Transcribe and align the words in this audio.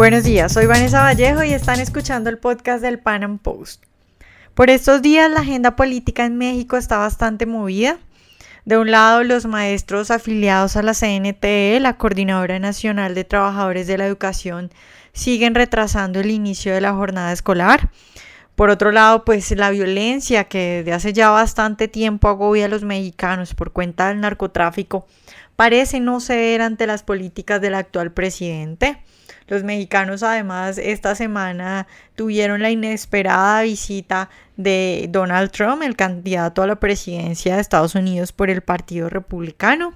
Buenos 0.00 0.24
días, 0.24 0.52
soy 0.52 0.64
Vanessa 0.64 1.02
Vallejo 1.02 1.44
y 1.44 1.52
están 1.52 1.78
escuchando 1.78 2.30
el 2.30 2.38
podcast 2.38 2.80
del 2.80 3.00
Pan 3.00 3.22
Am 3.22 3.36
Post. 3.36 3.84
Por 4.54 4.70
estos 4.70 5.02
días 5.02 5.30
la 5.30 5.40
agenda 5.40 5.76
política 5.76 6.24
en 6.24 6.38
México 6.38 6.78
está 6.78 6.96
bastante 6.96 7.44
movida. 7.44 7.98
De 8.64 8.78
un 8.78 8.90
lado, 8.90 9.24
los 9.24 9.44
maestros 9.44 10.10
afiliados 10.10 10.76
a 10.76 10.82
la 10.82 10.94
CNTE, 10.94 11.80
la 11.80 11.98
Coordinadora 11.98 12.58
Nacional 12.58 13.14
de 13.14 13.24
Trabajadores 13.24 13.86
de 13.86 13.98
la 13.98 14.06
Educación, 14.06 14.70
siguen 15.12 15.54
retrasando 15.54 16.18
el 16.18 16.30
inicio 16.30 16.72
de 16.72 16.80
la 16.80 16.94
jornada 16.94 17.30
escolar. 17.30 17.90
Por 18.54 18.70
otro 18.70 18.92
lado, 18.92 19.26
pues 19.26 19.50
la 19.50 19.68
violencia 19.68 20.44
que 20.44 20.78
desde 20.78 20.94
hace 20.94 21.12
ya 21.12 21.28
bastante 21.28 21.88
tiempo 21.88 22.28
agobia 22.28 22.64
a 22.64 22.68
los 22.68 22.84
mexicanos 22.84 23.52
por 23.52 23.72
cuenta 23.72 24.08
del 24.08 24.22
narcotráfico 24.22 25.06
parece 25.56 26.00
no 26.00 26.20
ceder 26.20 26.62
ante 26.62 26.86
las 26.86 27.02
políticas 27.02 27.60
del 27.60 27.74
actual 27.74 28.12
presidente. 28.12 29.02
Los 29.50 29.64
mexicanos 29.64 30.22
además 30.22 30.78
esta 30.78 31.16
semana 31.16 31.88
tuvieron 32.14 32.62
la 32.62 32.70
inesperada 32.70 33.62
visita 33.62 34.30
de 34.56 35.08
Donald 35.10 35.50
Trump, 35.50 35.82
el 35.82 35.96
candidato 35.96 36.62
a 36.62 36.68
la 36.68 36.78
presidencia 36.78 37.56
de 37.56 37.60
Estados 37.60 37.96
Unidos 37.96 38.30
por 38.30 38.48
el 38.48 38.62
Partido 38.62 39.08
Republicano. 39.08 39.92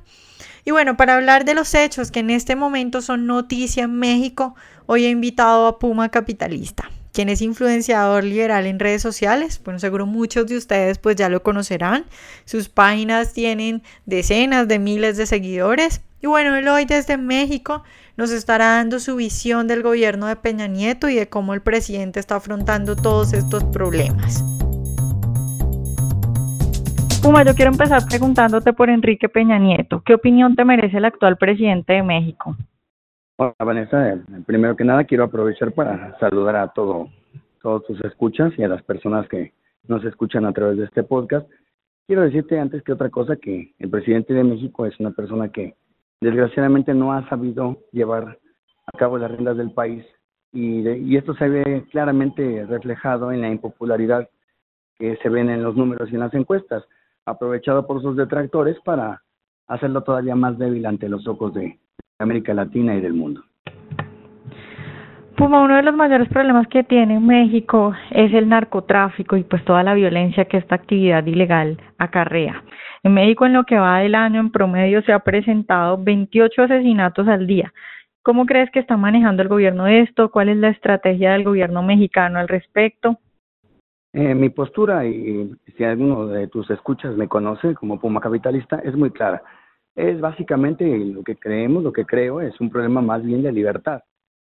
Y 0.64 0.72
bueno, 0.72 0.96
para 0.96 1.14
hablar 1.14 1.44
de 1.44 1.54
los 1.54 1.72
hechos 1.72 2.10
que 2.10 2.18
en 2.20 2.30
este 2.30 2.56
momento 2.56 3.00
son 3.00 3.27
noticia 3.27 3.84
en 3.84 3.96
México, 3.96 4.56
hoy 4.86 5.04
he 5.04 5.10
invitado 5.10 5.68
a 5.68 5.78
Puma 5.78 6.08
Capitalista 6.08 6.91
quien 7.12 7.28
es 7.28 7.41
influenciador 7.42 8.24
liberal 8.24 8.66
en 8.66 8.80
redes 8.80 9.00
sociales. 9.00 9.60
Bueno, 9.64 9.78
seguro 9.78 10.05
muchos 10.05 10.48
de 10.48 10.56
ustedes 10.56 10.98
pues 10.98 11.14
ya 11.14 11.28
lo 11.28 11.44
conocerán. 11.44 12.06
Sus 12.44 12.68
páginas 12.68 13.32
tienen 13.32 13.84
decenas 14.05 14.66
de 14.66 14.80
miles 14.80 15.16
de 15.16 15.27
seguidores. 15.27 16.00
Y 16.20 16.27
bueno, 16.27 16.56
él 16.56 16.66
hoy 16.66 16.86
desde 16.86 17.16
México 17.16 17.84
nos 18.16 18.30
estará 18.30 18.77
dando 18.77 19.00
su 19.00 19.16
visión 19.16 19.66
del 19.66 19.83
gobierno 19.83 20.27
de 20.27 20.36
Peña 20.36 20.66
Nieto 20.69 21.08
y 21.08 21.16
de 21.16 21.28
cómo 21.28 21.55
el 21.55 21.62
presidente 21.62 22.20
está 22.20 22.36
afrontando 22.36 22.94
todos 22.97 23.33
estos 23.33 23.64
problemas. 23.64 24.42
Puma, 27.22 27.42
yo 27.44 27.55
quiero 27.55 27.72
empezar 27.72 28.02
preguntándote 28.08 28.72
por 28.72 28.91
Enrique 28.91 29.28
Peña 29.28 29.58
Nieto. 29.58 30.02
¿Qué 30.05 30.14
opinión 30.14 30.55
te 30.55 30.64
merece 30.64 30.98
el 30.98 31.06
actual 31.06 31.39
presidente 31.39 31.94
de 31.94 32.02
México? 32.02 32.56
Hola 33.36 33.55
Vanessa, 33.58 34.11
eh, 34.11 34.20
primero 34.46 34.77
que 34.77 34.84
nada 34.84 35.05
quiero 35.05 35.24
aprovechar 35.24 35.72
para 35.72 36.17
saludar 36.20 36.55
a 36.55 36.69
todo, 36.69 37.08
todos 37.62 37.84
tus 37.86 38.05
escuchas 38.05 38.52
y 38.56 38.62
a 38.62 38.69
las 38.69 38.83
personas 38.83 39.27
que 39.28 39.52
nos 39.89 40.05
escuchan 40.05 40.44
a 40.44 40.52
través 40.52 40.78
de 40.78 40.84
este 40.84 41.02
podcast. 41.02 41.48
Quiero 42.06 42.22
decirte 42.22 42.61
antes 42.61 42.83
que 42.83 42.92
otra 42.92 43.08
cosa 43.08 43.36
que 43.36 43.74
el 43.78 43.91
presidente 43.91 44.34
de 44.34 44.44
México 44.44 44.86
es 44.86 45.00
una 45.00 45.11
persona 45.11 45.48
que 45.48 45.74
desgraciadamente 46.25 46.94
no 46.94 47.12
ha 47.12 47.28
sabido 47.28 47.78
llevar 47.92 48.39
a 48.92 48.98
cabo 48.98 49.19
las 49.19 49.30
riendas 49.30 49.56
del 49.56 49.72
país 49.72 50.05
y, 50.53 50.89
y 50.89 51.17
esto 51.17 51.34
se 51.34 51.48
ve 51.48 51.84
claramente 51.91 52.67
reflejado 52.67 53.33
en 53.33 53.42
la 53.42 53.50
impopularidad 53.50 54.28
que 54.98 55.17
se 55.17 55.28
ven 55.28 55.50
en 55.50 55.62
los 55.62 55.77
números 55.77 56.11
y 56.11 56.14
en 56.14 56.20
las 56.20 56.34
encuestas, 56.34 56.84
aprovechado 57.27 57.86
por 57.86 58.02
sus 58.02 58.17
detractores 58.17 58.77
para 58.84 59.22
hacerlo 59.67 60.02
todavía 60.02 60.34
más 60.34 60.58
débil 60.58 60.86
ante 60.86 61.08
los 61.08 61.27
ojos 61.27 61.55
de, 61.55 61.78
América 62.19 62.55
Latina 62.55 62.95
y 62.95 63.00
del 63.00 63.14
mundo. 63.14 63.42
Puma, 65.36 65.62
uno 65.62 65.77
de 65.77 65.83
los 65.83 65.97
mayores 65.97 66.28
problemas 66.28 66.69
que 66.69 66.84
tiene 66.84 67.19
México 67.19 67.92
es 68.11 68.33
el 68.33 68.48
narcotráfico 68.48 69.36
y 69.36 69.42
pues 69.42 69.64
toda 69.64 69.83
la 69.83 69.95
violencia 69.95 70.45
que 70.45 70.58
esta 70.58 70.77
actividad 70.77 71.27
ilegal 71.27 71.77
acarrea. 71.98 72.62
En 73.05 73.14
México 73.14 73.47
en 73.47 73.52
lo 73.52 73.64
que 73.64 73.78
va 73.78 74.00
del 74.00 74.16
año 74.16 74.41
en 74.41 74.50
promedio 74.50 75.02
se 75.02 75.12
ha 75.12 75.20
presentado 75.20 76.02
28 76.02 76.62
asesinatos 76.62 77.28
al 77.28 77.46
día. 77.46 77.72
¿Cómo 78.22 78.46
crees 78.46 78.70
que 78.72 78.80
está 78.80 78.96
manejando 78.96 79.42
el 79.42 79.48
gobierno 79.48 79.86
esto? 79.86 80.30
¿Cuál 80.30 80.48
es 80.48 80.56
la 80.56 80.70
estrategia 80.70 81.33
del 81.33 81.44
gobierno 81.44 81.83
mexicano 81.83 82.41
al 82.41 82.48
respecto? 82.48 83.19
Eh, 84.12 84.34
mi 84.34 84.48
postura, 84.48 85.06
y 85.06 85.55
si 85.77 85.84
alguno 85.84 86.27
de 86.27 86.48
tus 86.48 86.68
escuchas 86.70 87.14
me 87.17 87.29
conoce 87.29 87.74
como 87.74 88.01
Puma 88.01 88.20
Capitalista, 88.20 88.80
es 88.83 88.96
muy 88.96 89.11
clara 89.11 89.42
es 89.95 90.20
básicamente 90.20 90.84
lo 90.98 91.23
que 91.23 91.36
creemos, 91.36 91.83
lo 91.83 91.92
que 91.92 92.05
creo, 92.05 92.40
es 92.40 92.58
un 92.61 92.70
problema 92.70 93.00
más 93.00 93.23
bien 93.23 93.42
de 93.42 93.52
libertad. 93.52 94.02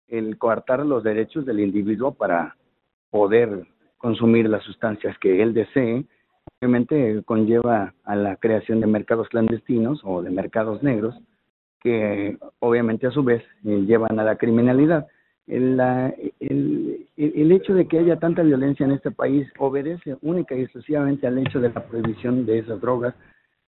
El 0.09 0.39
coartar 0.39 0.85
los 0.85 1.03
derechos 1.03 1.45
del 1.45 1.61
individuo 1.61 2.15
para 2.15 2.57
poder 3.11 3.67
consumir 3.99 4.49
las 4.49 4.63
sustancias 4.65 5.17
que 5.19 5.43
él 5.43 5.55
desee, 5.55 6.05
obviamente 6.61 7.23
conlleva 7.25 7.95
a 8.05 8.17
la 8.17 8.37
creación 8.37 8.81
de 8.81 8.87
mercados 8.87 9.29
clandestinos 9.29 10.01
o 10.05 10.23
de 10.23 10.31
mercados 10.31 10.83
negros, 10.83 11.15
que 11.81 12.39
obviamente 12.61 13.07
a 13.07 13.11
su 13.11 13.23
vez 13.23 13.43
eh, 13.65 13.85
llevan 13.87 14.19
a 14.19 14.25
la 14.25 14.37
criminalidad. 14.37 15.07
El, 15.47 15.79
el, 16.41 17.07
el, 17.19 17.53
hecho 17.53 17.75
de 17.75 17.87
que 17.87 17.99
haya 17.99 18.19
tanta 18.19 18.43
violencia 18.43 18.87
en 18.87 18.93
este 18.93 19.11
país 19.11 19.47
obedece 19.59 20.17
única 20.23 20.57
y 20.57 20.63
exclusivamente 20.63 21.27
al 21.27 21.37
hecho 21.37 21.61
de 21.61 21.69
la 21.69 21.87
prohibición 21.87 22.47
de 22.47 22.61
esas 22.61 22.81
drogas, 22.81 23.15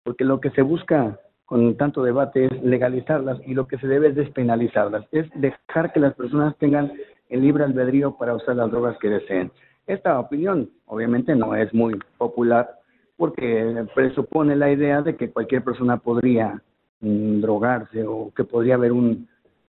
porque 0.03 0.23
lo 0.23 0.39
que 0.39 0.51
se 0.51 0.61
busca 0.61 1.19
con 1.45 1.75
tanto 1.75 2.01
debate 2.01 2.45
es 2.45 2.63
legalizarlas 2.63 3.39
y 3.45 3.53
lo 3.53 3.67
que 3.67 3.77
se 3.77 3.87
debe 3.87 4.07
es 4.09 4.15
despenalizarlas, 4.15 5.05
es 5.11 5.27
dejar 5.35 5.91
que 5.93 5.99
las 5.99 6.13
personas 6.15 6.57
tengan 6.57 6.93
el 7.29 7.41
libre 7.41 7.65
albedrío 7.65 8.17
para 8.17 8.35
usar 8.35 8.55
las 8.55 8.71
drogas 8.71 8.97
que 8.99 9.09
deseen. 9.09 9.51
Esta 9.87 10.19
opinión 10.19 10.69
obviamente 10.85 11.35
no 11.35 11.55
es 11.55 11.73
muy 11.73 11.99
popular 12.17 12.79
porque 13.17 13.85
presupone 13.93 14.55
la 14.55 14.71
idea 14.71 15.01
de 15.01 15.15
que 15.15 15.31
cualquier 15.31 15.63
persona 15.63 15.97
podría 15.97 16.61
mm, 17.01 17.41
drogarse 17.41 18.03
o 18.05 18.31
que 18.35 18.43
podría 18.43 18.75
haber 18.75 18.91
un, 18.91 19.27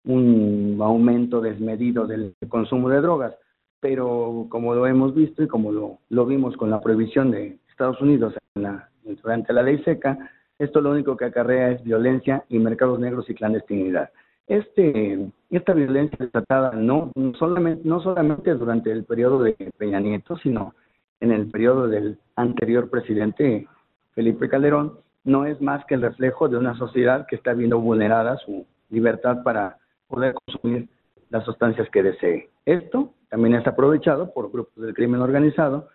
un 0.04 0.78
aumento 0.80 1.40
desmedido 1.40 2.06
del 2.06 2.34
consumo 2.48 2.88
de 2.88 3.00
drogas. 3.00 3.34
Pero 3.80 4.46
como 4.48 4.74
lo 4.74 4.86
hemos 4.86 5.14
visto 5.14 5.42
y 5.42 5.46
como 5.46 5.70
lo, 5.70 5.98
lo 6.08 6.26
vimos 6.26 6.56
con 6.56 6.70
la 6.70 6.80
prohibición 6.80 7.30
de 7.30 7.58
Estados 7.70 8.00
Unidos 8.00 8.34
en 8.56 8.62
la, 8.62 8.88
durante 9.04 9.52
la 9.52 9.62
ley 9.62 9.78
seca, 9.84 10.18
esto 10.58 10.80
lo 10.80 10.90
único 10.90 11.16
que 11.16 11.26
acarrea 11.26 11.70
es 11.70 11.84
violencia 11.84 12.44
y 12.48 12.58
mercados 12.58 12.98
negros 12.98 13.30
y 13.30 13.34
clandestinidad. 13.34 14.10
Este, 14.48 15.30
esta 15.50 15.74
violencia 15.74 16.18
desatada 16.18 16.72
no 16.72 17.12
solamente, 17.38 17.86
no 17.86 18.00
solamente 18.00 18.54
durante 18.54 18.90
el 18.90 19.04
periodo 19.04 19.42
de 19.42 19.54
Peña 19.76 20.00
Nieto, 20.00 20.36
sino 20.38 20.74
en 21.20 21.32
el 21.32 21.50
periodo 21.50 21.86
del 21.86 22.18
anterior 22.34 22.88
presidente 22.88 23.68
Felipe 24.14 24.48
Calderón, 24.48 24.98
no 25.24 25.44
es 25.44 25.60
más 25.60 25.84
que 25.84 25.94
el 25.94 26.02
reflejo 26.02 26.48
de 26.48 26.56
una 26.56 26.76
sociedad 26.78 27.26
que 27.26 27.36
está 27.36 27.52
viendo 27.52 27.78
vulnerada 27.78 28.38
su 28.38 28.66
libertad 28.88 29.42
para 29.42 29.76
poder 30.06 30.34
consumir 30.46 30.88
las 31.28 31.44
sustancias 31.44 31.88
que 31.90 32.02
desee. 32.02 32.48
Esto 32.64 33.12
también 33.28 33.54
es 33.54 33.66
aprovechado 33.66 34.32
por 34.32 34.50
grupos 34.50 34.82
del 34.82 34.94
crimen 34.94 35.20
organizado 35.20 35.88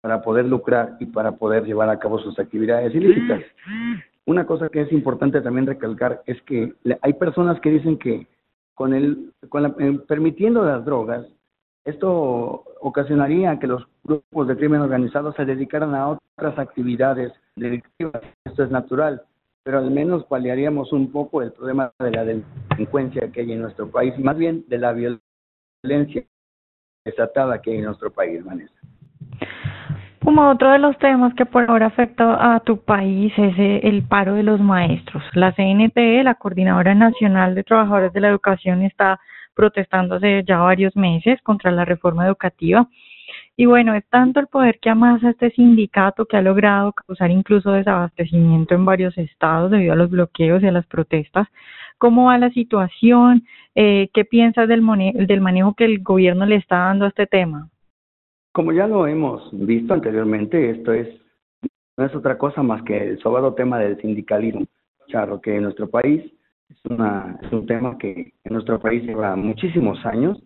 para 0.00 0.22
poder 0.22 0.44
lucrar 0.44 0.96
y 1.00 1.06
para 1.06 1.32
poder 1.32 1.64
llevar 1.64 1.88
a 1.88 1.98
cabo 1.98 2.20
sus 2.20 2.38
actividades 2.38 2.94
ilícitas. 2.94 3.42
Una 4.26 4.46
cosa 4.46 4.68
que 4.68 4.82
es 4.82 4.92
importante 4.92 5.40
también 5.40 5.66
recalcar 5.66 6.22
es 6.26 6.40
que 6.42 6.74
hay 7.00 7.12
personas 7.14 7.60
que 7.60 7.70
dicen 7.70 7.98
que 7.98 8.26
con 8.74 8.92
el 8.92 9.32
con 9.48 9.62
la, 9.62 9.74
eh, 9.78 9.98
permitiendo 10.06 10.64
las 10.64 10.84
drogas 10.84 11.26
esto 11.86 12.64
ocasionaría 12.80 13.58
que 13.60 13.68
los 13.68 13.86
grupos 14.02 14.48
de 14.48 14.56
crimen 14.56 14.80
organizado 14.80 15.32
se 15.34 15.44
dedicaran 15.44 15.94
a 15.94 16.08
otras 16.08 16.58
actividades 16.58 17.32
delictivas. 17.54 18.22
Esto 18.44 18.64
es 18.64 18.70
natural, 18.72 19.22
pero 19.62 19.78
al 19.78 19.92
menos 19.92 20.24
paliaríamos 20.26 20.92
un 20.92 21.12
poco 21.12 21.42
el 21.42 21.52
problema 21.52 21.92
de 22.00 22.10
la 22.10 22.24
delincuencia 22.24 23.30
que 23.30 23.42
hay 23.42 23.52
en 23.52 23.62
nuestro 23.62 23.88
país, 23.88 24.12
y 24.18 24.22
más 24.22 24.36
bien 24.36 24.64
de 24.66 24.78
la 24.78 24.92
violencia 24.92 26.24
desatada 27.04 27.62
que 27.62 27.70
hay 27.70 27.78
en 27.78 27.84
nuestro 27.84 28.10
país, 28.10 28.44
Vanessa. 28.44 28.74
Como 30.26 30.50
otro 30.50 30.72
de 30.72 30.80
los 30.80 30.98
temas 30.98 31.34
que 31.34 31.46
por 31.46 31.70
ahora 31.70 31.86
afecta 31.86 32.56
a 32.56 32.58
tu 32.58 32.82
país 32.82 33.32
es 33.36 33.56
eh, 33.60 33.80
el 33.84 34.02
paro 34.02 34.34
de 34.34 34.42
los 34.42 34.60
maestros. 34.60 35.22
La 35.34 35.52
CNTE, 35.52 36.24
la 36.24 36.34
Coordinadora 36.34 36.96
Nacional 36.96 37.54
de 37.54 37.62
Trabajadores 37.62 38.12
de 38.12 38.20
la 38.20 38.30
Educación, 38.30 38.82
está 38.82 39.20
protestando 39.54 40.16
hace 40.16 40.42
ya 40.42 40.58
varios 40.58 40.96
meses 40.96 41.40
contra 41.42 41.70
la 41.70 41.84
reforma 41.84 42.26
educativa. 42.26 42.88
Y 43.56 43.66
bueno, 43.66 43.94
es 43.94 44.04
tanto 44.10 44.40
el 44.40 44.48
poder 44.48 44.80
que 44.80 44.90
amasa 44.90 45.30
este 45.30 45.52
sindicato 45.52 46.26
que 46.26 46.36
ha 46.36 46.42
logrado 46.42 46.92
causar 46.92 47.30
incluso 47.30 47.70
desabastecimiento 47.70 48.74
en 48.74 48.84
varios 48.84 49.16
estados 49.18 49.70
debido 49.70 49.92
a 49.92 49.96
los 49.96 50.10
bloqueos 50.10 50.60
y 50.60 50.66
a 50.66 50.72
las 50.72 50.86
protestas. 50.86 51.46
¿Cómo 51.98 52.24
va 52.26 52.38
la 52.38 52.50
situación? 52.50 53.44
Eh, 53.76 54.08
¿Qué 54.12 54.24
piensas 54.24 54.66
del, 54.66 54.82
del 55.24 55.40
manejo 55.40 55.74
que 55.74 55.84
el 55.84 56.02
gobierno 56.02 56.46
le 56.46 56.56
está 56.56 56.78
dando 56.78 57.04
a 57.04 57.08
este 57.10 57.28
tema? 57.28 57.70
Como 58.56 58.72
ya 58.72 58.86
lo 58.86 59.06
hemos 59.06 59.50
visto 59.52 59.92
anteriormente, 59.92 60.70
esto 60.70 60.94
es 60.94 61.08
no 61.98 62.06
es 62.06 62.14
otra 62.14 62.38
cosa 62.38 62.62
más 62.62 62.82
que 62.84 62.96
el 62.96 63.18
sobado 63.18 63.52
tema 63.52 63.78
del 63.78 64.00
sindicalismo, 64.00 64.64
charro, 65.08 65.42
que 65.42 65.56
en 65.56 65.64
nuestro 65.64 65.90
país 65.90 66.24
es, 66.70 66.78
una, 66.90 67.38
es 67.42 67.52
un 67.52 67.66
tema 67.66 67.98
que 67.98 68.32
en 68.44 68.52
nuestro 68.54 68.80
país 68.80 69.02
lleva 69.02 69.36
muchísimos 69.36 70.06
años. 70.06 70.42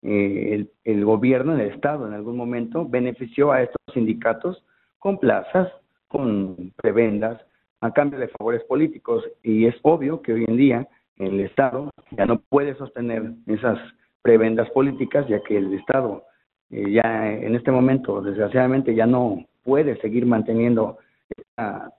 Eh, 0.00 0.54
el, 0.54 0.70
el 0.84 1.04
gobierno, 1.04 1.52
el 1.52 1.60
Estado, 1.60 2.08
en 2.08 2.14
algún 2.14 2.38
momento 2.38 2.88
benefició 2.88 3.52
a 3.52 3.60
estos 3.60 3.82
sindicatos 3.92 4.64
con 4.98 5.18
plazas, 5.18 5.68
con 6.08 6.72
prebendas, 6.76 7.42
a 7.82 7.92
cambio 7.92 8.18
de 8.20 8.28
favores 8.28 8.64
políticos. 8.64 9.22
Y 9.42 9.66
es 9.66 9.74
obvio 9.82 10.22
que 10.22 10.32
hoy 10.32 10.46
en 10.48 10.56
día 10.56 10.88
el 11.16 11.40
Estado 11.40 11.90
ya 12.12 12.24
no 12.24 12.40
puede 12.40 12.74
sostener 12.76 13.34
esas 13.46 13.78
prebendas 14.22 14.70
políticas, 14.70 15.28
ya 15.28 15.42
que 15.42 15.58
el 15.58 15.74
Estado 15.74 16.24
eh, 16.70 16.90
ya 16.90 17.32
en 17.32 17.54
este 17.54 17.70
momento, 17.70 18.20
desgraciadamente, 18.22 18.94
ya 18.94 19.06
no 19.06 19.44
puede 19.64 20.00
seguir 20.00 20.26
manteniendo 20.26 20.98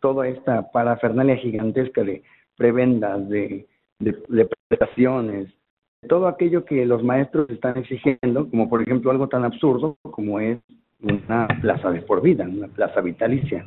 toda 0.01 0.27
esta 0.27 0.71
parafernalia 0.71 1.37
gigantesca 1.37 2.03
de 2.03 2.23
prebendas, 2.57 3.29
de, 3.29 3.67
de, 3.99 4.49
prestaciones, 4.67 5.53
todo 6.07 6.27
aquello 6.27 6.65
que 6.65 6.85
los 6.85 7.03
maestros 7.03 7.49
están 7.49 7.77
exigiendo, 7.77 8.49
como 8.49 8.69
por 8.69 8.81
ejemplo 8.81 9.11
algo 9.11 9.29
tan 9.29 9.43
absurdo 9.43 9.97
como 10.01 10.39
es 10.39 10.59
una 11.01 11.47
plaza 11.61 11.91
de 11.91 12.01
por 12.01 12.21
vida, 12.21 12.43
una 12.43 12.67
plaza 12.67 13.01
vitalicia. 13.01 13.65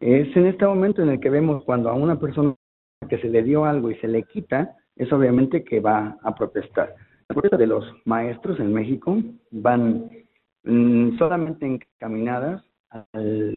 Es 0.00 0.34
en 0.36 0.46
este 0.46 0.66
momento 0.66 1.02
en 1.02 1.10
el 1.10 1.20
que 1.20 1.30
vemos 1.30 1.64
cuando 1.64 1.88
a 1.88 1.94
una 1.94 2.18
persona 2.18 2.54
que 3.08 3.18
se 3.18 3.28
le 3.28 3.42
dio 3.42 3.64
algo 3.64 3.90
y 3.90 3.96
se 3.96 4.08
le 4.08 4.24
quita, 4.24 4.76
es 4.96 5.12
obviamente 5.12 5.64
que 5.64 5.80
va 5.80 6.18
a 6.22 6.34
protestar. 6.34 6.94
La 7.28 7.34
protesta 7.34 7.56
de 7.56 7.66
los 7.66 7.84
maestros 8.04 8.58
en 8.58 8.72
México 8.72 9.16
van 9.50 10.10
mm, 10.64 11.18
solamente 11.18 11.66
encaminadas 11.66 12.62
al 12.90 13.54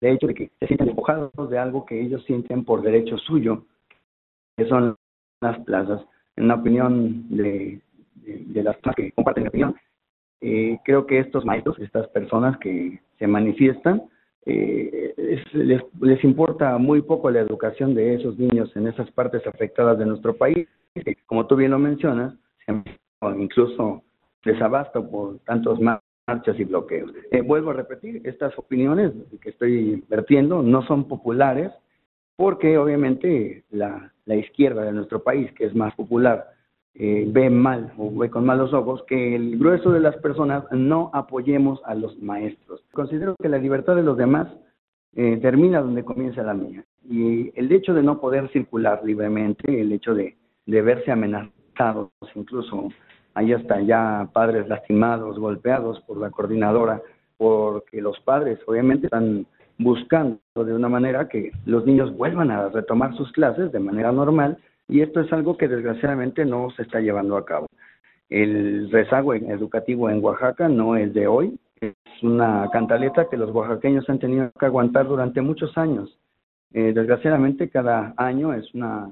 hecho 0.00 0.26
de 0.26 0.34
que 0.34 0.50
se 0.60 0.66
sienten 0.66 0.88
despojados 0.88 1.50
de 1.50 1.58
algo 1.58 1.84
que 1.84 2.00
ellos 2.00 2.24
sienten 2.24 2.64
por 2.64 2.82
derecho 2.82 3.18
suyo, 3.18 3.64
que 4.56 4.66
son 4.66 4.96
las 5.40 5.58
plazas. 5.60 6.02
En 6.36 6.48
la 6.48 6.54
opinión 6.54 7.28
de, 7.30 7.80
de, 8.14 8.62
las 8.62 8.76
personas 8.76 8.96
que 8.96 9.12
comparten 9.12 9.44
mi 9.44 9.48
opinión, 9.48 9.76
eh, 10.40 10.78
creo 10.84 11.06
que 11.06 11.18
estos 11.18 11.44
maestros, 11.44 11.78
estas 11.80 12.06
personas 12.08 12.56
que 12.58 13.00
se 13.18 13.26
manifiestan, 13.26 14.02
eh, 14.46 15.14
les, 15.52 15.82
les 16.00 16.24
importa 16.24 16.78
muy 16.78 17.02
poco 17.02 17.30
la 17.30 17.40
educación 17.40 17.94
de 17.94 18.14
esos 18.14 18.38
niños 18.38 18.74
en 18.76 18.86
esas 18.86 19.10
partes 19.10 19.46
afectadas 19.46 19.98
de 19.98 20.06
nuestro 20.06 20.36
país, 20.36 20.68
que, 20.94 21.16
como 21.26 21.46
tú 21.46 21.56
bien 21.56 21.72
lo 21.72 21.78
mencionas, 21.78 22.34
incluso 23.36 24.02
desabasto 24.44 25.08
por 25.08 25.38
tantos 25.40 25.80
marchas 25.80 26.58
y 26.58 26.64
bloqueos. 26.64 27.12
Eh, 27.30 27.40
vuelvo 27.40 27.70
a 27.70 27.74
repetir, 27.74 28.20
estas 28.24 28.56
opiniones 28.58 29.12
que 29.40 29.50
estoy 29.50 30.04
vertiendo 30.08 30.62
no 30.62 30.82
son 30.86 31.08
populares, 31.08 31.72
porque 32.36 32.78
obviamente 32.78 33.64
la, 33.70 34.12
la 34.24 34.36
izquierda 34.36 34.84
de 34.84 34.92
nuestro 34.92 35.22
país, 35.22 35.50
que 35.52 35.64
es 35.64 35.74
más 35.74 35.94
popular, 35.94 36.52
eh, 36.94 37.26
ve 37.28 37.48
mal 37.48 37.92
o 37.96 38.10
ve 38.16 38.28
con 38.28 38.44
malos 38.44 38.72
ojos 38.72 39.04
que 39.06 39.36
el 39.36 39.56
grueso 39.56 39.92
de 39.92 40.00
las 40.00 40.16
personas 40.16 40.64
no 40.72 41.10
apoyemos 41.14 41.80
a 41.84 41.94
los 41.94 42.18
maestros. 42.20 42.82
Considero 42.92 43.36
que 43.40 43.48
la 43.48 43.58
libertad 43.58 43.94
de 43.94 44.02
los 44.02 44.16
demás 44.16 44.48
eh, 45.14 45.36
termina 45.36 45.80
donde 45.80 46.04
comienza 46.04 46.42
la 46.42 46.54
mía. 46.54 46.84
Y 47.08 47.52
el 47.58 47.70
hecho 47.70 47.94
de 47.94 48.02
no 48.02 48.20
poder 48.20 48.50
circular 48.50 49.00
libremente, 49.04 49.80
el 49.80 49.92
hecho 49.92 50.12
de, 50.14 50.36
de 50.66 50.82
verse 50.82 51.12
amenazados, 51.12 52.10
incluso 52.34 52.88
hay 53.38 53.52
hasta 53.52 53.80
ya 53.80 54.28
padres 54.32 54.68
lastimados, 54.68 55.38
golpeados 55.38 56.00
por 56.00 56.18
la 56.18 56.30
coordinadora, 56.30 57.00
porque 57.36 58.02
los 58.02 58.18
padres 58.20 58.58
obviamente 58.66 59.06
están 59.06 59.46
buscando 59.78 60.40
de 60.56 60.74
una 60.74 60.88
manera 60.88 61.28
que 61.28 61.52
los 61.64 61.86
niños 61.86 62.16
vuelvan 62.16 62.50
a 62.50 62.68
retomar 62.68 63.16
sus 63.16 63.30
clases 63.30 63.70
de 63.70 63.78
manera 63.78 64.10
normal 64.10 64.58
y 64.88 65.02
esto 65.02 65.20
es 65.20 65.32
algo 65.32 65.56
que 65.56 65.68
desgraciadamente 65.68 66.44
no 66.44 66.70
se 66.70 66.82
está 66.82 66.98
llevando 66.98 67.36
a 67.36 67.44
cabo. 67.44 67.66
El 68.28 68.90
rezago 68.90 69.34
educativo 69.34 70.10
en 70.10 70.22
Oaxaca 70.22 70.68
no 70.68 70.96
es 70.96 71.14
de 71.14 71.28
hoy, 71.28 71.58
es 71.80 71.94
una 72.22 72.68
cantaleta 72.72 73.28
que 73.30 73.36
los 73.36 73.54
oaxaqueños 73.54 74.08
han 74.10 74.18
tenido 74.18 74.50
que 74.58 74.66
aguantar 74.66 75.06
durante 75.06 75.40
muchos 75.42 75.78
años. 75.78 76.18
Eh, 76.72 76.92
desgraciadamente 76.92 77.70
cada 77.70 78.14
año 78.16 78.52
es 78.52 78.74
una 78.74 79.10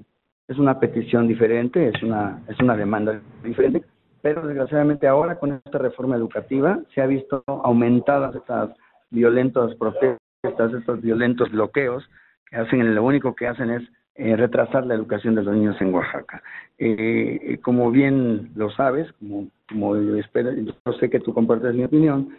es 0.48 0.58
una 0.58 0.78
petición 0.78 1.28
diferente, 1.28 1.88
es 1.88 2.02
una 2.02 2.42
es 2.48 2.58
una 2.58 2.76
demanda 2.76 3.20
diferente, 3.44 3.84
pero 4.26 4.44
desgraciadamente 4.44 5.06
ahora 5.06 5.38
con 5.38 5.52
esta 5.52 5.78
reforma 5.78 6.16
educativa 6.16 6.80
se 6.92 7.00
ha 7.00 7.06
visto 7.06 7.44
aumentadas 7.46 8.34
estas 8.34 8.70
violentas 9.08 9.72
protestas 9.76 10.74
estos 10.76 11.00
violentos 11.00 11.48
bloqueos 11.52 12.02
que 12.50 12.56
hacen, 12.56 12.92
lo 12.96 13.04
único 13.04 13.36
que 13.36 13.46
hacen 13.46 13.70
es 13.70 13.84
eh, 14.16 14.34
retrasar 14.34 14.84
la 14.84 14.94
educación 14.94 15.36
de 15.36 15.44
los 15.44 15.54
niños 15.54 15.80
en 15.80 15.94
Oaxaca. 15.94 16.42
Eh, 16.76 17.38
eh, 17.40 17.58
como 17.58 17.92
bien 17.92 18.50
lo 18.56 18.68
sabes, 18.70 19.06
como, 19.12 19.96
yo, 19.96 20.16
espero, 20.16 20.50
yo 20.52 20.72
sé 20.98 21.08
que 21.08 21.20
tú 21.20 21.32
compartes 21.32 21.76
mi 21.76 21.84
opinión, 21.84 22.30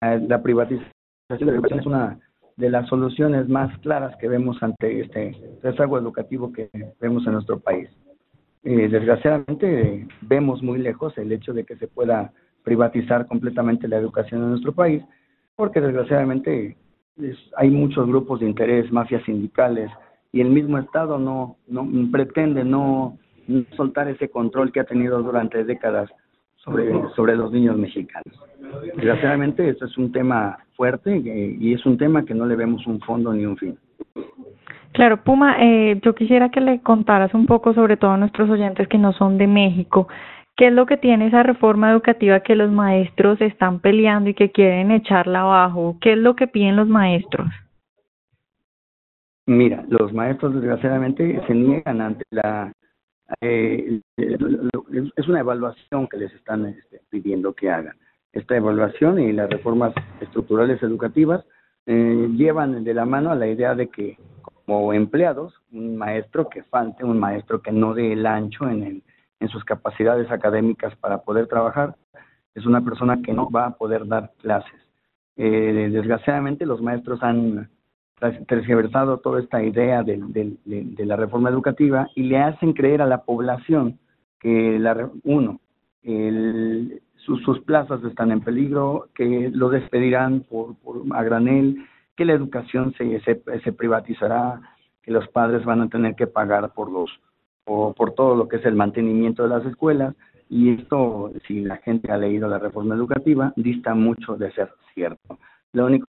la, 0.00 0.40
privatización 0.40 0.88
de 1.30 1.46
la 1.46 1.52
educación 1.52 1.80
es 1.80 1.86
una 1.86 2.18
de 2.56 2.70
las 2.70 2.88
soluciones 2.88 3.48
más 3.48 3.76
claras 3.80 4.14
que 4.20 4.28
vemos 4.28 4.62
ante 4.62 5.00
este 5.00 5.36
rezago 5.64 5.98
educativo 5.98 6.52
que 6.52 6.70
vemos 7.00 7.26
en 7.26 7.32
nuestro 7.32 7.58
país. 7.58 7.88
Desgraciadamente 8.64 10.06
vemos 10.22 10.62
muy 10.62 10.78
lejos 10.78 11.16
el 11.18 11.32
hecho 11.32 11.52
de 11.52 11.64
que 11.64 11.76
se 11.76 11.86
pueda 11.86 12.32
privatizar 12.62 13.26
completamente 13.26 13.88
la 13.88 13.98
educación 13.98 14.42
en 14.42 14.50
nuestro 14.50 14.72
país, 14.72 15.02
porque 15.54 15.80
desgraciadamente 15.80 16.76
hay 17.56 17.70
muchos 17.70 18.06
grupos 18.08 18.40
de 18.40 18.46
interés, 18.46 18.90
mafias 18.90 19.22
sindicales, 19.24 19.90
y 20.32 20.40
el 20.40 20.48
mismo 20.48 20.78
Estado 20.78 21.18
no, 21.18 21.58
no 21.68 21.86
pretende 22.10 22.64
no, 22.64 23.18
soltar 23.76 24.08
ese 24.08 24.28
control 24.28 24.72
que 24.72 24.80
ha 24.80 24.84
tenido 24.84 25.22
durante 25.22 25.64
décadas 25.64 26.10
sobre, 26.56 26.90
sobre 27.14 27.36
los 27.36 27.52
niños 27.52 27.76
mexicanos. 27.76 28.34
Desgraciadamente, 28.96 29.68
esto 29.68 29.84
es 29.84 29.96
un 29.98 30.10
tema 30.10 30.58
fuerte 30.76 31.14
eh, 31.14 31.56
y 31.60 31.74
es 31.74 31.84
un 31.86 31.98
tema 31.98 32.24
que 32.24 32.34
no 32.34 32.46
le 32.46 32.56
vemos 32.56 32.86
un 32.86 33.00
fondo 33.00 33.32
ni 33.32 33.44
un 33.44 33.56
fin. 33.56 33.78
Claro, 34.94 35.22
Puma, 35.22 35.56
eh, 35.60 36.00
yo 36.02 36.14
quisiera 36.14 36.50
que 36.50 36.60
le 36.60 36.80
contaras 36.80 37.34
un 37.34 37.46
poco, 37.46 37.74
sobre 37.74 37.96
todo 37.96 38.12
a 38.12 38.16
nuestros 38.16 38.48
oyentes 38.48 38.88
que 38.88 38.96
no 38.96 39.12
son 39.12 39.38
de 39.38 39.46
México, 39.46 40.08
¿Qué 40.56 40.68
es 40.68 40.72
lo 40.72 40.86
que 40.86 40.96
tiene 40.96 41.26
esa 41.26 41.42
reforma 41.42 41.90
educativa 41.90 42.40
que 42.40 42.54
los 42.54 42.70
maestros 42.70 43.40
están 43.40 43.80
peleando 43.80 44.30
y 44.30 44.34
que 44.34 44.52
quieren 44.52 44.92
echarla 44.92 45.40
abajo? 45.40 45.96
¿Qué 46.00 46.12
es 46.12 46.18
lo 46.18 46.36
que 46.36 46.46
piden 46.46 46.76
los 46.76 46.86
maestros? 46.86 47.48
Mira, 49.46 49.84
los 49.88 50.12
maestros 50.12 50.54
desgraciadamente 50.54 51.42
se 51.46 51.54
niegan 51.54 52.00
ante 52.00 52.24
la... 52.30 52.72
Eh, 53.40 54.00
es 54.16 55.28
una 55.28 55.40
evaluación 55.40 56.06
que 56.06 56.18
les 56.18 56.32
están 56.34 56.66
este, 56.66 57.00
pidiendo 57.10 57.52
que 57.52 57.70
hagan. 57.70 57.96
Esta 58.32 58.56
evaluación 58.56 59.18
y 59.18 59.32
las 59.32 59.50
reformas 59.50 59.92
estructurales 60.20 60.80
educativas 60.84 61.44
eh, 61.86 62.28
llevan 62.36 62.84
de 62.84 62.94
la 62.94 63.04
mano 63.04 63.32
a 63.32 63.34
la 63.34 63.48
idea 63.48 63.74
de 63.74 63.88
que 63.88 64.16
como 64.66 64.92
empleados, 64.92 65.54
un 65.72 65.96
maestro 65.96 66.48
que 66.48 66.62
falte, 66.62 67.04
un 67.04 67.18
maestro 67.18 67.60
que 67.60 67.72
no 67.72 67.94
dé 67.94 68.12
el 68.12 68.26
ancho 68.26 68.68
en 68.68 68.82
el 68.82 69.02
en 69.40 69.48
sus 69.48 69.64
capacidades 69.64 70.30
académicas 70.30 70.94
para 70.96 71.18
poder 71.18 71.46
trabajar, 71.46 71.94
es 72.54 72.66
una 72.66 72.82
persona 72.82 73.20
que 73.22 73.32
no 73.32 73.50
va 73.50 73.66
a 73.66 73.76
poder 73.76 74.06
dar 74.06 74.32
clases. 74.40 74.80
Eh, 75.36 75.90
desgraciadamente 75.92 76.66
los 76.66 76.80
maestros 76.80 77.22
han 77.22 77.68
tergiversado 78.46 79.18
toda 79.18 79.40
esta 79.40 79.62
idea 79.62 80.02
de, 80.02 80.22
de, 80.64 81.04
la 81.04 81.16
reforma 81.16 81.50
educativa 81.50 82.08
y 82.14 82.22
le 82.22 82.38
hacen 82.38 82.72
creer 82.72 83.02
a 83.02 83.06
la 83.06 83.24
población 83.24 83.98
que, 84.38 84.78
la, 84.78 85.10
uno, 85.24 85.60
el, 86.02 87.02
sus, 87.16 87.42
sus, 87.42 87.60
plazas 87.60 88.02
están 88.04 88.30
en 88.30 88.40
peligro, 88.40 89.08
que 89.14 89.50
lo 89.52 89.68
despedirán 89.68 90.40
por, 90.48 90.76
por 90.76 91.02
a 91.10 91.22
granel, 91.24 91.84
que 92.16 92.24
la 92.24 92.32
educación 92.32 92.94
se, 92.96 93.20
se, 93.20 93.72
privatizará, 93.72 94.60
que 95.02 95.10
los 95.10 95.28
padres 95.28 95.64
van 95.64 95.82
a 95.82 95.88
tener 95.88 96.14
que 96.14 96.26
pagar 96.26 96.72
por 96.74 96.90
los 96.90 97.10
o 97.66 97.94
por 97.94 98.12
todo 98.12 98.36
lo 98.36 98.46
que 98.48 98.56
es 98.56 98.64
el 98.66 98.74
mantenimiento 98.74 99.42
de 99.42 99.48
las 99.48 99.64
escuelas 99.64 100.14
y 100.50 100.74
esto, 100.74 101.32
si 101.46 101.60
la 101.60 101.78
gente 101.78 102.12
ha 102.12 102.18
leído 102.18 102.48
la 102.48 102.58
reforma 102.58 102.94
educativa, 102.94 103.52
dista 103.56 103.94
mucho 103.94 104.36
de 104.36 104.52
ser 104.52 104.70
cierto. 104.92 105.38
Lo 105.72 105.86
único 105.86 106.06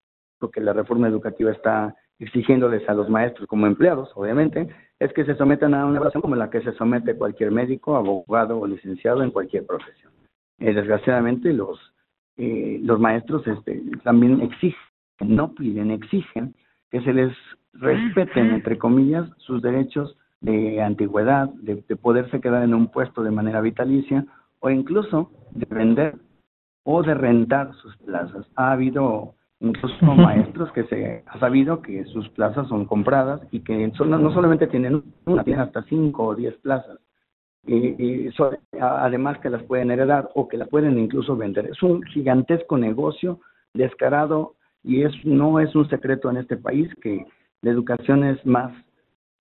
que 0.52 0.62
la 0.62 0.74
reforma 0.74 1.08
educativa 1.08 1.52
está 1.52 1.96
exigiéndoles 2.20 2.88
a 2.90 2.94
los 2.94 3.10
maestros 3.10 3.48
como 3.48 3.68
empleados, 3.68 4.12
obviamente, 4.16 4.68
es 5.00 5.12
que 5.14 5.26
se 5.26 5.36
sometan 5.36 5.74
a 5.74 5.86
una 5.86 5.96
evaluación 5.96 6.22
como 6.22 6.36
la 6.36 6.50
que 6.50 6.62
se 6.62 6.74
somete 6.74 7.16
cualquier 7.16 7.52
médico, 7.52 7.96
abogado 7.96 8.60
o 8.60 8.68
licenciado 8.68 9.24
en 9.24 9.32
cualquier 9.32 9.66
profesión. 9.66 10.12
Eh, 10.60 10.74
desgraciadamente 10.74 11.52
los 11.52 11.80
eh, 12.38 12.80
los 12.82 13.00
maestros 13.00 13.48
este, 13.48 13.82
también 14.04 14.42
exigen, 14.42 14.78
no 15.20 15.54
piden, 15.54 15.92
exigen 15.92 16.56
que 16.92 17.02
se 17.02 17.14
les 17.14 17.34
respeten, 17.74 18.52
entre 18.52 18.78
comillas, 18.78 19.30
sus 19.38 19.62
derechos 19.62 20.18
de 20.42 20.82
antigüedad, 20.82 21.50
de, 21.62 21.78
poderse 21.96 22.40
quedar 22.40 22.64
en 22.64 22.74
un 22.74 22.88
puesto 22.88 23.24
de 23.24 23.32
manera 23.32 23.62
vitalicia 23.62 24.26
o 24.60 24.70
incluso 24.70 25.32
de 25.52 25.66
vender 25.70 26.16
o 26.84 27.02
de 27.02 27.14
rentar 27.14 27.74
sus 27.76 27.96
plazas. 27.98 28.46
Ha 28.56 28.72
habido 28.72 29.34
incluso 29.60 30.06
maestros 30.06 30.72
que 30.72 30.84
se 30.84 31.24
ha 31.26 31.40
sabido 31.40 31.82
que 31.82 32.06
sus 32.06 32.30
plazas 32.30 32.68
son 32.68 32.86
compradas 32.86 33.42
y 33.52 33.62
que 33.62 33.88
no 33.88 34.34
solamente 34.34 34.68
tienen 34.68 35.04
una, 35.26 35.44
tienen 35.44 35.62
hasta 35.62 35.84
cinco 35.84 36.28
o 36.28 36.36
diez 36.36 36.56
plazas. 36.58 37.00
Y, 37.68 38.30
además 38.80 39.40
que 39.40 39.50
las 39.50 39.64
pueden 39.64 39.90
heredar 39.90 40.30
o 40.36 40.48
que 40.48 40.58
las 40.58 40.70
pueden 40.70 41.00
incluso 41.00 41.36
vender. 41.36 41.66
Es 41.66 41.82
un 41.82 42.04
gigantesco 42.04 42.78
negocio 42.78 43.40
descarado 43.74 44.55
y 44.86 45.02
es 45.02 45.14
no 45.26 45.60
es 45.60 45.76
un 45.76 45.90
secreto 45.90 46.30
en 46.30 46.38
este 46.38 46.58
país 46.58 46.90
que 47.02 47.26
la 47.62 47.72
educación 47.72 48.24
es 48.24 48.46
más 48.46 48.72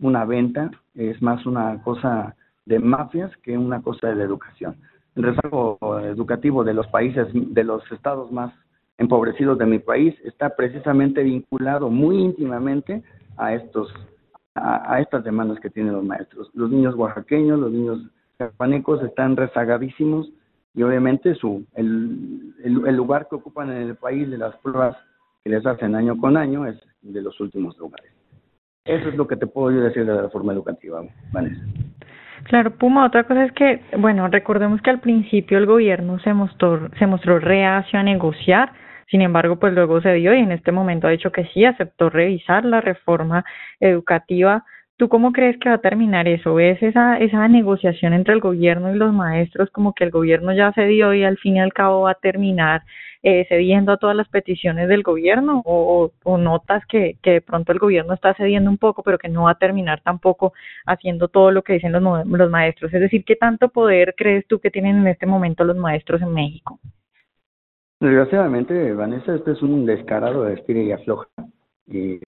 una 0.01 0.25
venta, 0.25 0.71
es 0.95 1.21
más 1.21 1.45
una 1.45 1.83
cosa 1.83 2.35
de 2.65 2.79
mafias 2.79 3.31
que 3.43 3.57
una 3.57 3.83
cosa 3.83 4.09
de 4.09 4.25
educación. 4.25 4.77
el 5.17 5.23
rezago 5.23 5.79
educativo 6.01 6.65
de 6.65 6.75
los 6.75 6.87
países, 6.89 7.29
de 7.33 7.63
los 7.63 7.83
estados 7.93 8.33
más 8.33 8.53
empobrecidos 8.99 9.59
de 9.59 9.67
mi 9.67 9.79
país, 9.79 10.15
está 10.25 10.57
precisamente 10.57 11.23
vinculado 11.23 11.91
muy 11.91 12.17
íntimamente 12.17 13.03
a 13.37 13.55
estos 13.55 13.93
a, 14.55 15.01
estas 15.01 15.25
demandas 15.25 15.59
que 15.61 15.69
tienen 15.69 15.93
los 15.93 16.05
maestros. 16.05 16.49
Los 16.55 16.71
niños 16.71 16.95
oaxaqueños, 16.95 17.59
los 17.59 17.73
niños 17.73 18.01
japanecos 18.39 19.03
están 19.03 19.37
rezagadísimos 19.37 20.31
y 20.75 20.83
obviamente 20.83 21.35
su 21.35 21.65
el, 21.75 22.55
el, 22.65 22.97
lugar 22.97 23.29
que 23.29 23.37
ocupan 23.37 23.71
en 23.71 23.89
el 23.89 23.97
país 23.97 24.31
de 24.31 24.39
las 24.39 24.57
pruebas 24.59 24.97
que 25.45 25.51
les 25.51 25.65
hacen 25.67 25.95
año 25.95 26.17
con 26.17 26.37
año 26.37 26.67
es 26.67 26.77
de 27.03 27.21
los 27.21 27.39
últimos 27.39 27.77
lugares. 27.79 28.11
Eso 28.87 29.09
es 29.11 29.15
lo 29.15 29.27
que 29.27 29.37
te 29.37 29.47
puedo 29.47 29.71
yo 29.71 29.83
decir 29.83 30.05
de 30.07 30.15
la 30.15 30.23
reforma 30.23 30.53
educativa, 30.53 31.03
Vanessa. 31.33 31.63
Claro, 32.45 32.77
Puma, 32.77 33.07
otra 33.07 33.25
cosa 33.25 33.45
es 33.45 33.53
que, 33.53 33.81
bueno, 33.99 34.29
recordemos 34.29 34.83
que 34.83 34.91
al 34.91 35.01
principio 35.01 35.57
el 35.57 35.67
gobierno 35.67 36.19
se 36.21 36.35
mostró, 36.35 36.91
se 36.99 37.07
mostró 37.07 37.39
reacio 37.39 37.99
a 37.99 38.03
negociar, 38.03 38.73
sin 39.11 39.23
embargo, 39.23 39.57
pues 39.57 39.73
luego 39.73 40.01
se 40.01 40.13
dio 40.15 40.35
y 40.35 40.41
en 40.41 40.53
este 40.53 40.73
momento 40.73 41.07
ha 41.07 41.11
dicho 41.11 41.33
que 41.33 41.47
sí, 41.47 41.65
aceptó 41.65 42.11
revisar 42.11 42.65
la 42.65 42.81
reforma 42.81 43.45
educativa. 43.81 44.65
¿Tú 44.97 45.09
cómo 45.09 45.33
crees 45.33 45.59
que 45.59 45.69
va 45.69 45.77
a 45.77 45.79
terminar 45.79 46.29
eso? 46.29 46.55
¿Ves 46.55 46.81
esa, 46.83 47.19
esa 47.19 47.49
negociación 47.49 48.13
entre 48.13 48.35
el 48.35 48.41
gobierno 48.41 48.95
y 48.95 48.99
los 48.99 49.13
maestros 49.13 49.71
como 49.71 49.93
que 49.93 50.05
el 50.05 50.11
gobierno 50.11 50.53
ya 50.53 50.73
se 50.73 50.87
dio 50.87 51.13
y 51.15 51.25
al 51.25 51.37
fin 51.39 51.57
y 51.57 51.61
al 51.61 51.73
cabo 51.73 52.03
va 52.03 52.13
a 52.13 52.15
terminar 52.15 52.83
eh, 53.23 53.47
cediendo 53.49 53.91
a 53.93 53.97
todas 53.97 54.15
las 54.15 54.29
peticiones 54.29 54.87
del 54.89 55.03
gobierno 55.03 55.63
o, 55.65 56.13
notas 56.39 56.85
que, 56.87 57.17
que 57.23 57.33
de 57.33 57.41
pronto 57.41 57.73
el 57.73 57.79
gobierno 57.79 58.15
está 58.15 58.35
cediendo 58.35 58.71
un 58.71 58.79
poco 58.79 59.03
pero 59.03 59.19
que 59.19 59.29
no 59.29 59.45
va 59.45 59.53
a 59.53 59.59
terminar 59.59 60.01
tampoco 60.03 60.53
haciendo 60.87 61.29
todo 61.29 61.51
lo 61.51 61.63
que 61.63 61.73
dicen 61.73 61.93
los, 61.93 62.27
los 62.27 62.51
maestros? 62.51 62.93
Es 62.95 63.01
decir, 63.01 63.25
¿qué 63.25 63.35
tanto 63.35 63.71
poder 63.71 64.15
crees 64.17 64.47
tú 64.47 64.61
que 64.61 64.71
tienen 64.71 64.99
en 64.99 65.07
este 65.09 65.27
momento 65.27 65.65
los 65.65 65.77
maestros 65.77 66.23
en 66.23 66.33
México? 66.33 66.79
Desgraciadamente, 68.05 68.93
Vanessa, 68.93 69.35
este 69.35 69.53
es 69.53 69.63
un 69.63 69.87
descarado 69.87 70.45
de 70.45 70.55
estira 70.55 70.81
y 70.81 70.93
afloja. 70.93 71.27
Y 71.87 72.21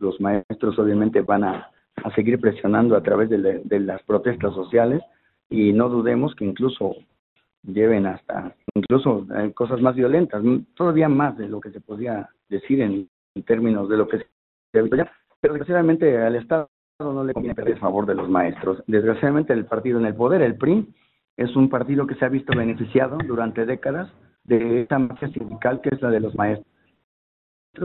los, 0.00 0.20
maestros 0.20 0.78
obviamente 0.78 1.20
van 1.20 1.44
a, 1.44 1.70
a, 2.04 2.14
seguir 2.14 2.40
presionando 2.40 2.96
a 2.96 3.02
través 3.02 3.28
de, 3.30 3.62
de 3.64 3.80
las 3.80 4.02
protestas 4.02 4.54
sociales 4.54 5.02
y 5.50 5.72
no 5.72 5.88
dudemos 5.88 6.34
que 6.34 6.44
incluso 6.44 6.94
lleven 7.62 8.06
hasta 8.06 8.54
incluso 8.74 9.26
eh, 9.36 9.52
cosas 9.52 9.80
más 9.80 9.94
violentas, 9.94 10.42
todavía 10.74 11.08
más 11.08 11.36
de 11.36 11.48
lo 11.48 11.60
que 11.60 11.70
se 11.70 11.80
podía 11.80 12.28
decir 12.48 12.80
en, 12.80 13.08
términos 13.46 13.88
de 13.88 13.96
lo 13.96 14.08
que 14.08 14.18
se 14.18 14.78
ha 14.78 14.82
visto 14.82 14.96
ya. 14.96 15.12
Pero 15.40 15.54
desgraciadamente 15.54 16.18
al 16.18 16.34
Estado 16.34 16.68
no 16.98 17.22
le 17.22 17.32
conviene 17.32 17.54
perder 17.54 17.74
el 17.74 17.80
favor 17.80 18.04
de 18.04 18.16
los 18.16 18.28
maestros. 18.28 18.82
Desgraciadamente 18.88 19.52
el 19.52 19.64
partido 19.64 20.00
en 20.00 20.06
el 20.06 20.14
poder, 20.14 20.42
el 20.42 20.56
PRI, 20.56 20.92
es 21.36 21.54
un 21.54 21.68
partido 21.68 22.04
que 22.06 22.16
se 22.16 22.24
ha 22.24 22.28
visto 22.28 22.52
beneficiado 22.56 23.16
durante 23.24 23.64
décadas 23.64 24.10
de 24.42 24.82
esta 24.82 24.98
mafia 24.98 25.28
sindical 25.28 25.80
que 25.80 25.90
es 25.94 26.02
la 26.02 26.10
de 26.10 26.18
los 26.18 26.34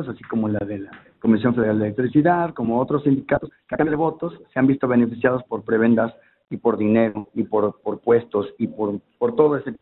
así 0.02 0.24
como 0.24 0.48
la 0.48 0.60
de 0.60 0.80
la 0.80 0.92
Comisión 1.20 1.56
Federal 1.56 1.80
de 1.80 1.86
Electricidad, 1.86 2.54
como 2.54 2.80
otros 2.80 3.04
sindicatos 3.04 3.50
que 3.68 3.76
a 3.76 3.78
cambio 3.78 3.92
de 3.92 3.98
votos 3.98 4.40
se 4.52 4.60
han 4.60 4.68
visto 4.68 4.88
beneficiados 4.88 5.44
por 5.44 5.64
prebendas 5.64 6.14
y 6.50 6.58
por 6.58 6.78
dinero 6.78 7.30
y 7.34 7.44
por, 7.44 7.80
por 7.82 8.00
puestos 8.00 8.48
y 8.58 8.68
por, 8.68 9.00
por 9.18 9.36
todo 9.36 9.58
ese 9.58 9.76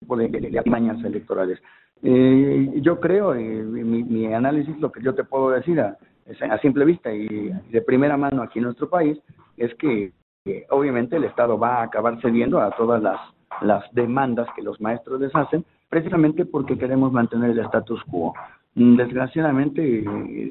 tipo 0.00 0.16
de, 0.16 0.28
de, 0.28 0.62
electorales. 1.04 1.60
Eh, 2.02 2.80
yo 2.82 3.00
creo, 3.00 3.34
eh, 3.34 3.40
mi, 3.40 4.02
mi, 4.02 4.32
análisis, 4.32 4.78
lo 4.78 4.92
que 4.92 5.02
yo 5.02 5.14
te 5.14 5.24
puedo 5.24 5.50
decir 5.50 5.80
a, 5.80 5.96
simple 6.60 6.84
vista 6.84 7.12
y 7.12 7.50
de 7.70 7.82
primera 7.82 8.16
mano 8.16 8.42
aquí 8.42 8.58
en 8.58 8.64
nuestro 8.64 8.88
país, 8.88 9.18
es 9.56 9.74
que 9.76 10.12
obviamente 10.70 11.16
el 11.16 11.24
Estado 11.24 11.58
va 11.58 11.76
a 11.76 11.82
acabar 11.84 12.20
cediendo 12.20 12.60
a 12.60 12.70
todas 12.72 13.02
las, 13.02 13.20
las 13.62 13.84
demandas 13.92 14.48
que 14.54 14.62
los 14.62 14.80
maestros 14.80 15.20
les 15.20 15.34
hacen, 15.34 15.64
precisamente 15.88 16.44
porque 16.44 16.78
queremos 16.78 17.12
mantener 17.12 17.50
el 17.50 17.60
status 17.60 18.02
quo. 18.04 18.34
Desgraciadamente, 18.76 20.04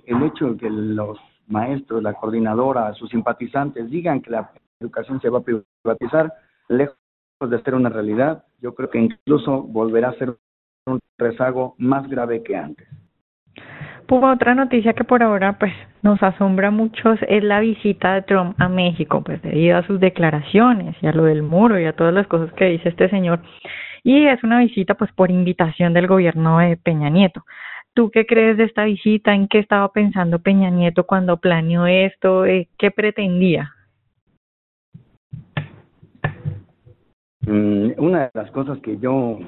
el 0.05 0.23
hecho 0.23 0.53
de 0.53 0.57
que 0.57 0.67
los 0.67 1.19
maestros, 1.47 2.01
la 2.01 2.13
coordinadora, 2.13 2.91
sus 2.95 3.11
simpatizantes 3.11 3.87
digan 3.91 4.19
que 4.19 4.31
la 4.31 4.49
educación 4.79 5.21
se 5.21 5.29
va 5.29 5.39
a 5.39 5.43
privatizar, 5.43 6.33
lejos 6.67 6.95
de 7.47 7.61
ser 7.61 7.75
una 7.75 7.89
realidad, 7.89 8.43
yo 8.61 8.73
creo 8.73 8.89
que 8.89 8.99
incluso 8.99 9.61
volverá 9.61 10.09
a 10.09 10.15
ser 10.15 10.35
un 10.87 10.99
rezago 11.19 11.75
más 11.77 12.09
grave 12.09 12.41
que 12.41 12.55
antes. 12.55 12.87
Hubo 14.09 14.31
otra 14.31 14.55
noticia 14.55 14.93
que 14.93 15.03
por 15.03 15.21
ahora 15.21 15.59
pues 15.59 15.73
nos 16.01 16.21
asombra 16.23 16.71
mucho 16.71 17.13
es 17.13 17.43
la 17.43 17.59
visita 17.59 18.15
de 18.15 18.23
Trump 18.23 18.59
a 18.59 18.69
México, 18.69 19.21
pues 19.23 19.39
debido 19.43 19.77
a 19.77 19.85
sus 19.85 19.99
declaraciones 19.99 20.95
y 20.99 21.05
a 21.05 21.11
lo 21.11 21.25
del 21.25 21.43
muro 21.43 21.79
y 21.79 21.85
a 21.85 21.93
todas 21.93 22.13
las 22.13 22.25
cosas 22.25 22.51
que 22.53 22.65
dice 22.65 22.89
este 22.89 23.07
señor. 23.09 23.39
Y 24.03 24.25
es 24.25 24.43
una 24.43 24.59
visita 24.59 24.95
pues 24.95 25.11
por 25.11 25.29
invitación 25.29 25.93
del 25.93 26.07
gobierno 26.07 26.57
de 26.57 26.77
Peña 26.77 27.09
Nieto. 27.09 27.43
¿Tú 27.95 28.11
qué 28.11 28.25
crees 28.25 28.57
de 28.57 28.65
esta 28.65 28.83
visita? 28.83 29.33
¿En 29.33 29.47
qué 29.47 29.59
estaba 29.59 29.87
pensando 29.93 30.39
Peña 30.39 30.69
Nieto 30.69 31.05
cuando 31.05 31.37
planeó 31.37 31.87
esto? 31.87 32.45
Eh, 32.45 32.67
¿Qué 32.77 32.91
pretendía? 32.91 33.73
Mm, 37.47 37.91
una 37.97 38.23
de 38.23 38.31
las 38.33 38.51
cosas 38.51 38.79
que 38.79 38.97
yo 38.97 39.39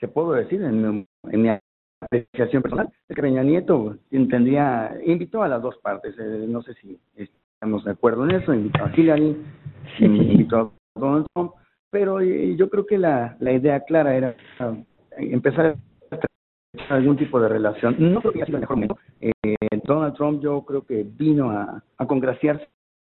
te 0.00 0.08
puedo 0.08 0.32
decir 0.32 0.62
en, 0.62 1.06
mi 1.24 1.48
apreciación 2.00 2.62
personal 2.62 2.88
es 3.10 3.14
que 3.14 3.20
Peña 3.20 3.42
Nieto 3.42 3.98
entendía, 4.10 4.96
invitó 5.04 5.42
a 5.42 5.48
las 5.48 5.60
dos 5.60 5.76
partes, 5.82 6.14
eh, 6.18 6.46
no 6.48 6.62
sé 6.62 6.72
si 6.80 6.98
estamos 7.14 7.84
de 7.84 7.90
acuerdo 7.90 8.24
en 8.24 8.36
eso, 8.36 8.54
invitó 8.54 8.86
a 8.86 8.92
Hillary, 8.96 9.36
invitó 9.98 10.56
a 10.56 10.98
Donald 10.98 11.26
Trump, 11.34 11.52
pero 11.90 12.20
eh, 12.20 12.56
yo 12.56 12.70
creo 12.70 12.86
que 12.86 12.96
la, 12.96 13.36
la 13.38 13.52
idea 13.52 13.80
clara 13.80 14.16
era 14.16 14.34
empezar 15.18 15.76
algún 16.88 17.16
tipo 17.16 17.40
de 17.40 17.48
relación. 17.48 17.96
No 17.98 18.20
creo 18.20 18.32
que 18.32 18.42
haya 18.42 18.54
el 18.54 18.60
mejor 18.60 18.76
momento. 18.76 18.98
Eh, 19.20 19.32
Donald 19.84 20.14
Trump 20.14 20.42
yo 20.42 20.62
creo 20.62 20.82
que 20.82 21.04
vino 21.04 21.50
a, 21.50 21.82
a 21.98 22.06
congraciarse 22.06 22.66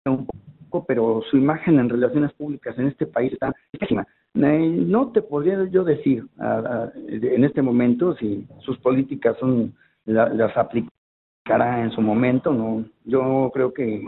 un 0.07 0.26
poco, 0.69 0.85
pero 0.87 1.23
su 1.31 1.37
imagen 1.37 1.78
en 1.78 1.88
relaciones 1.88 2.33
públicas 2.33 2.76
en 2.78 2.88
este 2.88 3.07
país 3.07 3.33
está 3.33 3.52
pésima. 3.78 4.07
Eh, 4.35 4.85
no 4.87 5.12
te 5.12 5.21
podría 5.23 5.62
yo 5.64 5.85
decir 5.85 6.26
en 6.38 7.45
este 7.45 7.61
momento 7.61 8.16
si 8.16 8.47
sus 8.61 8.78
políticas 8.78 9.37
son 9.38 9.75
las 10.07 10.57
aplicará 10.57 11.83
en 11.83 11.90
su 11.92 12.00
momento, 12.00 12.52
no. 12.52 12.85
Yo 13.04 13.50
creo 13.52 13.73
que 13.75 14.02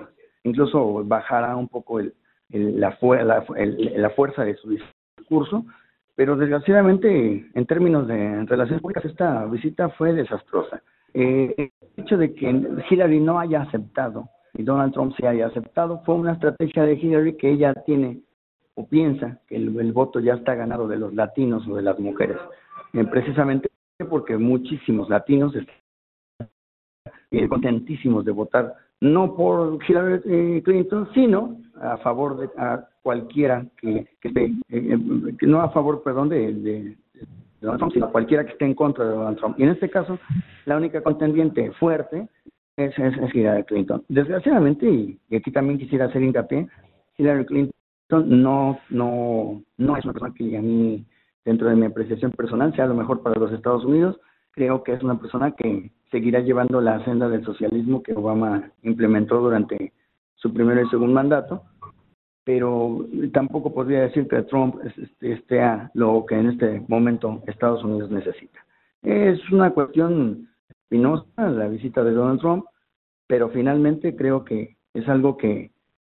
incluso 0.44 1.04
bajará 1.04 1.54
un 1.56 1.68
poco 1.68 2.00
el, 2.00 2.14
la, 2.50 2.96
la, 3.02 3.44
la 3.96 4.10
fuerza 4.10 4.44
de 4.44 4.56
su 4.56 4.76
discurso, 5.18 5.64
pero 6.16 6.36
desgraciadamente 6.36 7.50
en 7.52 7.66
términos 7.66 8.06
de 8.06 8.44
relaciones 8.44 8.80
públicas 8.80 9.04
esta 9.04 9.44
visita 9.46 9.88
fue 9.90 10.12
desastrosa. 10.12 10.82
Eh, 11.12 11.54
el 11.56 12.04
hecho 12.04 12.16
de 12.16 12.34
que 12.34 12.48
Hillary 12.90 13.20
no 13.20 13.38
haya 13.38 13.62
aceptado 13.62 14.28
y 14.54 14.62
Donald 14.62 14.92
Trump 14.92 15.14
se 15.16 15.26
haya 15.26 15.46
aceptado 15.46 16.02
fue 16.04 16.14
una 16.14 16.32
estrategia 16.32 16.84
de 16.84 16.94
Hillary 16.94 17.36
que 17.36 17.50
ella 17.50 17.74
tiene 17.86 18.20
o 18.74 18.86
piensa 18.88 19.38
que 19.46 19.56
el, 19.56 19.92
voto 19.92 20.18
ya 20.18 20.34
está 20.34 20.54
ganado 20.54 20.88
de 20.88 20.96
los 20.96 21.14
latinos 21.14 21.66
o 21.68 21.76
de 21.76 21.82
las 21.82 21.98
mujeres, 21.98 22.36
eh, 22.92 23.04
precisamente 23.04 23.68
porque 24.10 24.36
muchísimos 24.36 25.08
latinos 25.08 25.54
están 25.54 26.48
contentísimos 27.48 28.24
de 28.24 28.32
votar 28.32 28.74
no 29.00 29.34
por 29.34 29.78
Hillary 29.86 30.20
eh, 30.24 30.62
Clinton, 30.64 31.08
sino 31.14 31.63
a 31.80 31.96
favor 31.98 32.38
de 32.38 32.48
a 32.56 32.86
cualquiera 33.02 33.66
que, 33.80 34.06
que 34.20 34.28
esté, 34.28 34.52
eh, 34.70 34.98
no 35.42 35.60
a 35.60 35.70
favor, 35.70 36.02
perdón, 36.02 36.28
de, 36.28 36.52
de, 36.52 36.96
Donald 37.60 37.78
Trump, 37.78 37.92
sino 37.94 38.12
cualquiera 38.12 38.44
que 38.44 38.52
esté 38.52 38.66
en 38.66 38.74
contra 38.74 39.04
de 39.04 39.14
Donald 39.14 39.38
Trump. 39.38 39.58
Y 39.58 39.62
en 39.62 39.70
este 39.70 39.88
caso, 39.88 40.18
la 40.66 40.76
única 40.76 41.02
contendiente 41.02 41.72
fuerte 41.72 42.28
es, 42.76 42.98
es, 42.98 43.16
es 43.16 43.34
Hillary 43.34 43.64
Clinton. 43.64 44.04
Desgraciadamente, 44.08 44.86
y 44.86 45.36
aquí 45.36 45.50
también 45.50 45.78
quisiera 45.78 46.06
hacer 46.06 46.22
hincapié, 46.22 46.68
Hillary 47.16 47.46
Clinton 47.46 47.74
no, 48.10 48.78
no, 48.90 49.62
no 49.78 49.96
es 49.96 50.04
una 50.04 50.12
persona 50.12 50.34
que 50.34 50.56
a 50.56 50.62
mí, 50.62 51.04
dentro 51.44 51.68
de 51.68 51.76
mi 51.76 51.86
apreciación 51.86 52.32
personal, 52.32 52.74
sea 52.74 52.86
lo 52.86 52.94
mejor 52.94 53.22
para 53.22 53.38
los 53.38 53.52
Estados 53.52 53.84
Unidos. 53.84 54.18
Creo 54.52 54.84
que 54.84 54.92
es 54.92 55.02
una 55.02 55.18
persona 55.18 55.52
que 55.52 55.90
seguirá 56.10 56.40
llevando 56.40 56.80
la 56.80 57.04
senda 57.04 57.28
del 57.28 57.44
socialismo 57.44 58.02
que 58.02 58.12
Obama 58.12 58.70
implementó 58.82 59.40
durante 59.40 59.92
su 60.44 60.52
primer 60.52 60.76
y 60.84 60.88
segundo 60.90 61.14
mandato, 61.14 61.62
pero 62.44 63.06
tampoco 63.32 63.72
podría 63.72 64.02
decir 64.02 64.28
que 64.28 64.42
Trump 64.42 64.76
esté 65.22 65.62
a 65.62 65.90
lo 65.94 66.26
que 66.26 66.34
en 66.34 66.50
este 66.50 66.84
momento 66.86 67.42
Estados 67.46 67.82
Unidos 67.82 68.10
necesita. 68.10 68.58
Es 69.02 69.40
una 69.50 69.70
cuestión 69.70 70.50
espinosa 70.68 71.48
la 71.48 71.66
visita 71.68 72.04
de 72.04 72.12
Donald 72.12 72.40
Trump, 72.40 72.66
pero 73.26 73.48
finalmente 73.48 74.14
creo 74.14 74.44
que 74.44 74.76
es 74.92 75.08
algo 75.08 75.38
que 75.38 75.70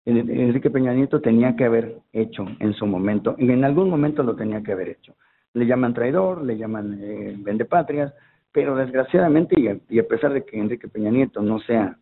Enrique 0.05 0.69
Peña 0.69 0.93
Nieto 0.93 1.21
tenía 1.21 1.55
que 1.55 1.65
haber 1.65 1.97
hecho 2.13 2.45
en 2.59 2.73
su 2.73 2.85
momento, 2.85 3.35
y 3.39 3.49
en 3.49 3.63
algún 3.63 3.89
momento 3.89 4.21
lo 4.21 4.35
tenía 4.35 4.61
que 4.61 4.73
haber 4.73 4.89
hecho. 4.89 5.15
Le 5.55 5.65
llaman 5.65 5.95
traidor, 5.95 6.43
le 6.43 6.55
llaman 6.55 6.99
eh, 7.01 7.35
vendepatrias, 7.39 8.13
pero 8.51 8.75
desgraciadamente, 8.75 9.55
y 9.89 9.99
a, 9.99 10.07
pesar 10.07 10.33
de 10.33 10.45
que 10.45 10.59
Enrique 10.59 10.87
Peña 10.87 11.09
Nieto 11.09 11.41
no 11.41 11.59
sea 11.61 11.97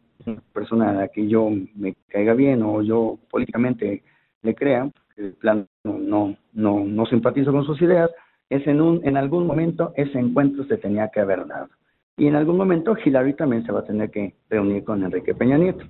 persona 0.53 0.89
a 0.89 0.93
la 0.93 1.07
que 1.07 1.27
yo 1.27 1.49
me 1.75 1.95
caiga 2.07 2.33
bien 2.33 2.63
o 2.63 2.81
yo 2.81 3.17
políticamente 3.29 4.03
le 4.41 4.55
crea, 4.55 4.89
de 5.15 5.31
plano 5.31 5.65
no, 5.83 6.35
no, 6.53 6.83
no 6.83 7.05
simpatizo 7.05 7.51
con 7.51 7.65
sus 7.65 7.81
ideas, 7.81 8.09
es 8.49 8.65
en, 8.67 8.81
un, 8.81 9.01
en 9.03 9.17
algún 9.17 9.45
momento 9.45 9.93
ese 9.95 10.19
encuentro 10.19 10.63
se 10.65 10.77
tenía 10.77 11.09
que 11.09 11.19
haber 11.19 11.45
dado. 11.47 11.69
Y 12.17 12.27
en 12.27 12.35
algún 12.35 12.57
momento 12.57 12.95
Hillary 12.97 13.33
también 13.33 13.65
se 13.65 13.71
va 13.71 13.81
a 13.81 13.85
tener 13.85 14.09
que 14.09 14.33
reunir 14.49 14.83
con 14.83 15.03
Enrique 15.03 15.35
Peña 15.35 15.57
Nieto. 15.57 15.85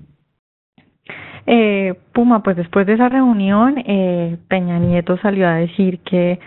Eh, 1.46 1.96
Puma, 2.13 2.43
pues 2.43 2.57
después 2.57 2.86
de 2.86 2.93
esa 2.93 3.07
reunión, 3.07 3.75
eh, 3.77 4.38
Peña 4.50 4.79
Nieto 4.79 5.17
salió 5.17 5.48
a 5.48 5.55
decir 5.55 6.00
que 6.00 6.39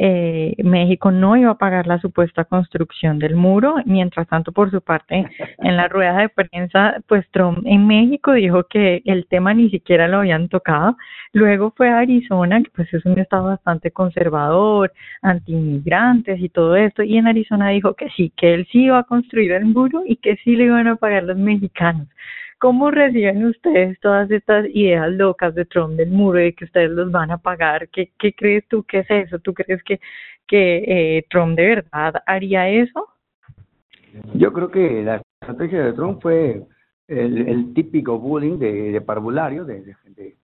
eh, 0.00 0.54
México 0.62 1.10
no 1.10 1.36
iba 1.36 1.50
a 1.50 1.58
pagar 1.58 1.86
la 1.86 1.98
supuesta 1.98 2.44
construcción 2.44 3.18
del 3.18 3.34
muro. 3.34 3.74
Mientras 3.84 4.28
tanto, 4.28 4.52
por 4.52 4.70
su 4.70 4.80
parte, 4.80 5.26
en 5.58 5.76
la 5.76 5.88
rueda 5.88 6.18
de 6.18 6.28
prensa, 6.28 6.96
pues 7.06 7.26
Trump 7.30 7.58
en 7.64 7.86
México 7.86 8.32
dijo 8.32 8.64
que 8.64 9.02
el 9.04 9.26
tema 9.26 9.54
ni 9.54 9.70
siquiera 9.70 10.06
lo 10.08 10.18
habían 10.18 10.48
tocado. 10.48 10.96
Luego 11.32 11.72
fue 11.76 11.90
a 11.90 11.98
Arizona, 11.98 12.62
que 12.62 12.70
pues 12.70 12.92
es 12.94 13.04
un 13.04 13.18
estado 13.18 13.46
bastante 13.46 13.90
conservador, 13.90 14.92
anti-inmigrantes 15.22 16.40
y 16.40 16.48
todo 16.48 16.76
esto, 16.76 17.02
y 17.02 17.16
en 17.16 17.26
Arizona 17.26 17.68
dijo 17.70 17.94
que 17.94 18.08
sí, 18.10 18.32
que 18.36 18.54
él 18.54 18.66
sí 18.70 18.84
iba 18.84 18.98
a 18.98 19.04
construir 19.04 19.52
el 19.52 19.66
muro 19.66 20.02
y 20.06 20.16
que 20.16 20.36
sí 20.36 20.56
le 20.56 20.64
iban 20.64 20.86
a 20.86 20.96
pagar 20.96 21.24
los 21.24 21.36
mexicanos. 21.36 22.08
¿Cómo 22.58 22.90
reciben 22.90 23.44
ustedes 23.44 24.00
todas 24.00 24.28
estas 24.30 24.66
ideas 24.74 25.10
locas 25.12 25.54
de 25.54 25.64
Trump 25.64 25.94
del 25.94 26.10
muro 26.10 26.44
y 26.44 26.52
que 26.52 26.64
ustedes 26.64 26.90
los 26.90 27.10
van 27.12 27.30
a 27.30 27.38
pagar? 27.38 27.88
¿Qué, 27.88 28.10
qué 28.18 28.32
crees 28.32 28.66
tú 28.68 28.82
que 28.82 29.00
es 29.00 29.10
eso? 29.10 29.38
¿Tú 29.38 29.54
crees 29.54 29.82
que, 29.84 30.00
que 30.46 30.84
eh, 31.18 31.26
Trump 31.30 31.56
de 31.56 31.66
verdad 31.66 32.14
haría 32.26 32.68
eso? 32.68 33.06
Yo 34.34 34.52
creo 34.52 34.70
que 34.70 35.02
la 35.04 35.22
estrategia 35.40 35.84
de 35.84 35.92
Trump 35.92 36.20
fue 36.20 36.62
el, 37.06 37.72
típico 37.74 38.18
bullying 38.18 38.58
de, 38.58 38.92
de 38.92 39.00
parvulario, 39.00 39.64
de, 39.64 39.82
de, 39.82 39.96
de 40.16 40.36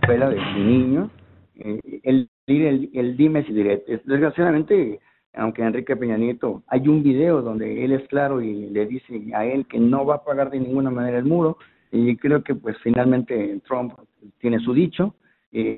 escuela 0.00 0.30
de, 0.30 0.36
niños, 0.36 1.10
eh, 1.56 1.80
el, 2.02 2.28
el, 2.46 2.90
el 2.92 3.16
dime 3.16 3.44
si 3.44 3.52
diretes. 3.52 4.04
Desgraciadamente, 4.04 4.98
aunque 5.36 5.62
Enrique 5.62 5.96
Peña 5.96 6.16
Nieto, 6.16 6.62
hay 6.68 6.88
un 6.88 7.02
video 7.02 7.42
donde 7.42 7.84
él 7.84 7.92
es 7.92 8.06
claro 8.08 8.40
y 8.40 8.68
le 8.70 8.86
dice 8.86 9.22
a 9.34 9.44
él 9.44 9.66
que 9.66 9.78
no 9.78 10.04
va 10.06 10.16
a 10.16 10.24
pagar 10.24 10.50
de 10.50 10.60
ninguna 10.60 10.90
manera 10.90 11.18
el 11.18 11.24
muro 11.24 11.58
y 11.90 12.16
creo 12.16 12.42
que 12.42 12.54
pues 12.54 12.76
finalmente 12.82 13.60
Trump 13.66 13.94
tiene 14.38 14.58
su 14.60 14.74
dicho, 14.74 15.14
y 15.52 15.76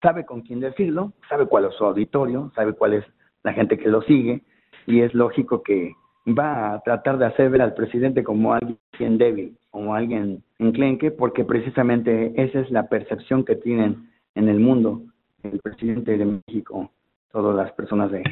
sabe 0.00 0.24
con 0.24 0.40
quién 0.40 0.60
decirlo, 0.60 1.12
sabe 1.28 1.46
cuál 1.46 1.66
es 1.66 1.74
su 1.74 1.84
auditorio, 1.84 2.50
sabe 2.54 2.72
cuál 2.72 2.94
es 2.94 3.04
la 3.42 3.52
gente 3.52 3.78
que 3.78 3.88
lo 3.88 4.00
sigue 4.02 4.42
y 4.86 5.00
es 5.00 5.12
lógico 5.14 5.62
que 5.62 5.94
va 6.26 6.72
a 6.72 6.80
tratar 6.80 7.18
de 7.18 7.26
hacer 7.26 7.50
ver 7.50 7.60
al 7.60 7.74
presidente 7.74 8.24
como 8.24 8.54
alguien 8.54 9.18
débil, 9.18 9.58
como 9.70 9.94
alguien 9.94 10.42
enclenque, 10.58 11.10
porque 11.10 11.44
precisamente 11.44 12.32
esa 12.42 12.60
es 12.60 12.70
la 12.70 12.88
percepción 12.88 13.44
que 13.44 13.56
tienen 13.56 14.08
en 14.34 14.48
el 14.48 14.58
mundo 14.58 15.02
el 15.42 15.60
presidente 15.60 16.16
de 16.16 16.40
México 16.46 16.90
todas 17.34 17.56
las 17.56 17.72
personas 17.72 18.12
de, 18.12 18.22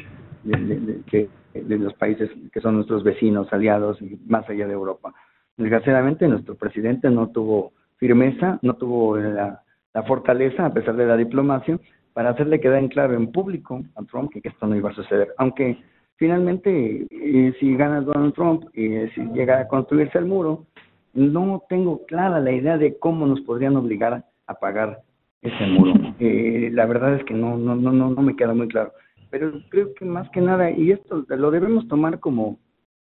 los 1.53 1.93
países 1.95 2.29
que 2.53 2.61
son 2.61 2.75
nuestros 2.75 3.03
vecinos, 3.03 3.51
aliados 3.51 4.01
y 4.01 4.17
más 4.27 4.49
allá 4.49 4.65
de 4.65 4.71
Europa. 4.71 5.13
Desgraciadamente 5.57 6.25
nuestro 6.29 6.55
presidente 6.55 7.09
no 7.09 7.27
tuvo 7.27 7.73
firmeza, 7.97 8.59
no 8.61 8.75
tuvo 8.75 9.17
la, 9.17 9.61
la 9.93 10.03
fortaleza, 10.03 10.65
a 10.65 10.73
pesar 10.73 10.95
de 10.95 11.05
la 11.05 11.17
diplomacia, 11.17 11.77
para 12.13 12.29
hacerle 12.29 12.61
quedar 12.61 12.79
en 12.79 12.87
claro 12.87 13.13
en 13.15 13.29
público 13.29 13.83
a 13.95 14.03
Trump 14.03 14.31
que 14.31 14.47
esto 14.47 14.67
no 14.67 14.75
iba 14.77 14.89
a 14.89 14.95
suceder. 14.95 15.33
Aunque 15.37 15.83
finalmente, 16.15 17.05
eh, 17.09 17.53
si 17.59 17.75
gana 17.75 17.99
Donald 17.99 18.33
Trump 18.33 18.63
y 18.73 18.85
eh, 18.85 19.11
si 19.13 19.21
llega 19.33 19.59
a 19.59 19.67
construirse 19.67 20.17
el 20.17 20.25
muro, 20.25 20.65
no 21.13 21.61
tengo 21.67 22.05
clara 22.05 22.39
la 22.39 22.53
idea 22.53 22.77
de 22.77 22.97
cómo 22.97 23.27
nos 23.27 23.41
podrían 23.41 23.75
obligar 23.75 24.23
a 24.47 24.53
pagar 24.53 25.01
ese 25.43 25.67
muro. 25.67 25.93
Eh, 26.19 26.69
la 26.71 26.85
verdad 26.85 27.15
es 27.15 27.23
que 27.25 27.33
no, 27.33 27.57
no, 27.57 27.75
no, 27.75 27.91
no, 27.91 28.11
no 28.11 28.21
me 28.21 28.35
queda 28.35 28.53
muy 28.53 28.67
claro. 28.69 28.93
Pero 29.29 29.51
creo 29.69 29.93
que 29.93 30.05
más 30.05 30.29
que 30.29 30.39
nada, 30.39 30.71
y 30.71 30.91
esto 30.91 31.25
lo 31.27 31.51
debemos 31.51 31.85
tomar 31.89 32.19
como, 32.19 32.59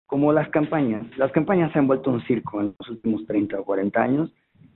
como 0.07 0.33
las 0.33 0.49
campañas. 0.49 1.07
Las 1.19 1.31
campañas 1.31 1.71
se 1.73 1.79
han 1.79 1.87
vuelto 1.87 2.11
un 2.11 2.23
circo 2.23 2.61
en 2.61 2.75
los 2.79 2.89
últimos 2.89 3.25
30 3.27 3.61
o 3.61 3.65
40 3.65 4.03
años. 4.03 4.33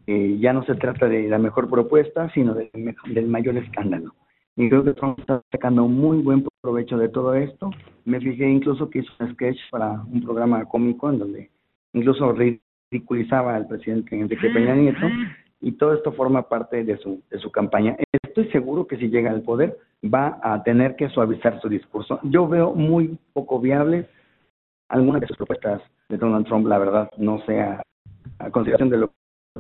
Eh, 0.06 0.36
ya 0.38 0.52
no 0.52 0.62
se 0.64 0.74
trata 0.76 1.08
de 1.08 1.28
la 1.28 1.38
mejor 1.38 1.68
propuesta, 1.68 2.30
sino 2.34 2.54
del, 2.54 2.70
del 3.06 3.26
mayor 3.26 3.56
escándalo. 3.56 4.14
Y 4.54 4.68
creo 4.68 4.84
que 4.84 4.92
Trump 4.92 5.18
está 5.18 5.42
sacando 5.50 5.88
muy 5.88 6.18
buen 6.18 6.46
provecho 6.60 6.98
de 6.98 7.08
todo 7.08 7.34
esto. 7.34 7.70
Me 8.04 8.20
fijé 8.20 8.48
incluso 8.48 8.90
que 8.90 9.00
hizo 9.00 9.12
un 9.18 9.32
sketch 9.32 9.58
para 9.70 10.02
un 10.02 10.22
programa 10.22 10.64
cómico 10.66 11.10
en 11.10 11.18
donde 11.18 11.50
incluso 11.94 12.32
ridiculizaba 12.32 13.56
al 13.56 13.66
presidente 13.66 14.18
Enrique 14.18 14.50
Peña 14.50 14.74
Nieto 14.74 15.06
y 15.60 15.72
todo 15.72 15.94
esto 15.94 16.12
forma 16.12 16.48
parte 16.48 16.84
de 16.84 16.96
su, 16.98 17.22
de 17.30 17.38
su 17.38 17.50
campaña. 17.50 17.96
Estoy 18.22 18.50
seguro 18.50 18.86
que 18.86 18.96
si 18.96 19.08
llega 19.08 19.30
al 19.30 19.42
poder 19.42 19.78
va 20.02 20.38
a 20.42 20.62
tener 20.62 20.96
que 20.96 21.08
suavizar 21.10 21.60
su 21.60 21.68
discurso. 21.68 22.18
Yo 22.22 22.48
veo 22.48 22.72
muy 22.74 23.18
poco 23.32 23.60
viable 23.60 24.08
alguna 24.88 25.20
de 25.20 25.26
sus 25.26 25.36
propuestas 25.36 25.82
de 26.08 26.16
Donald 26.16 26.46
Trump, 26.46 26.66
la 26.66 26.78
verdad, 26.78 27.10
no 27.16 27.40
sea 27.44 27.82
a 28.38 28.50
consideración 28.50 28.90
de 28.90 28.98
lo 28.98 29.12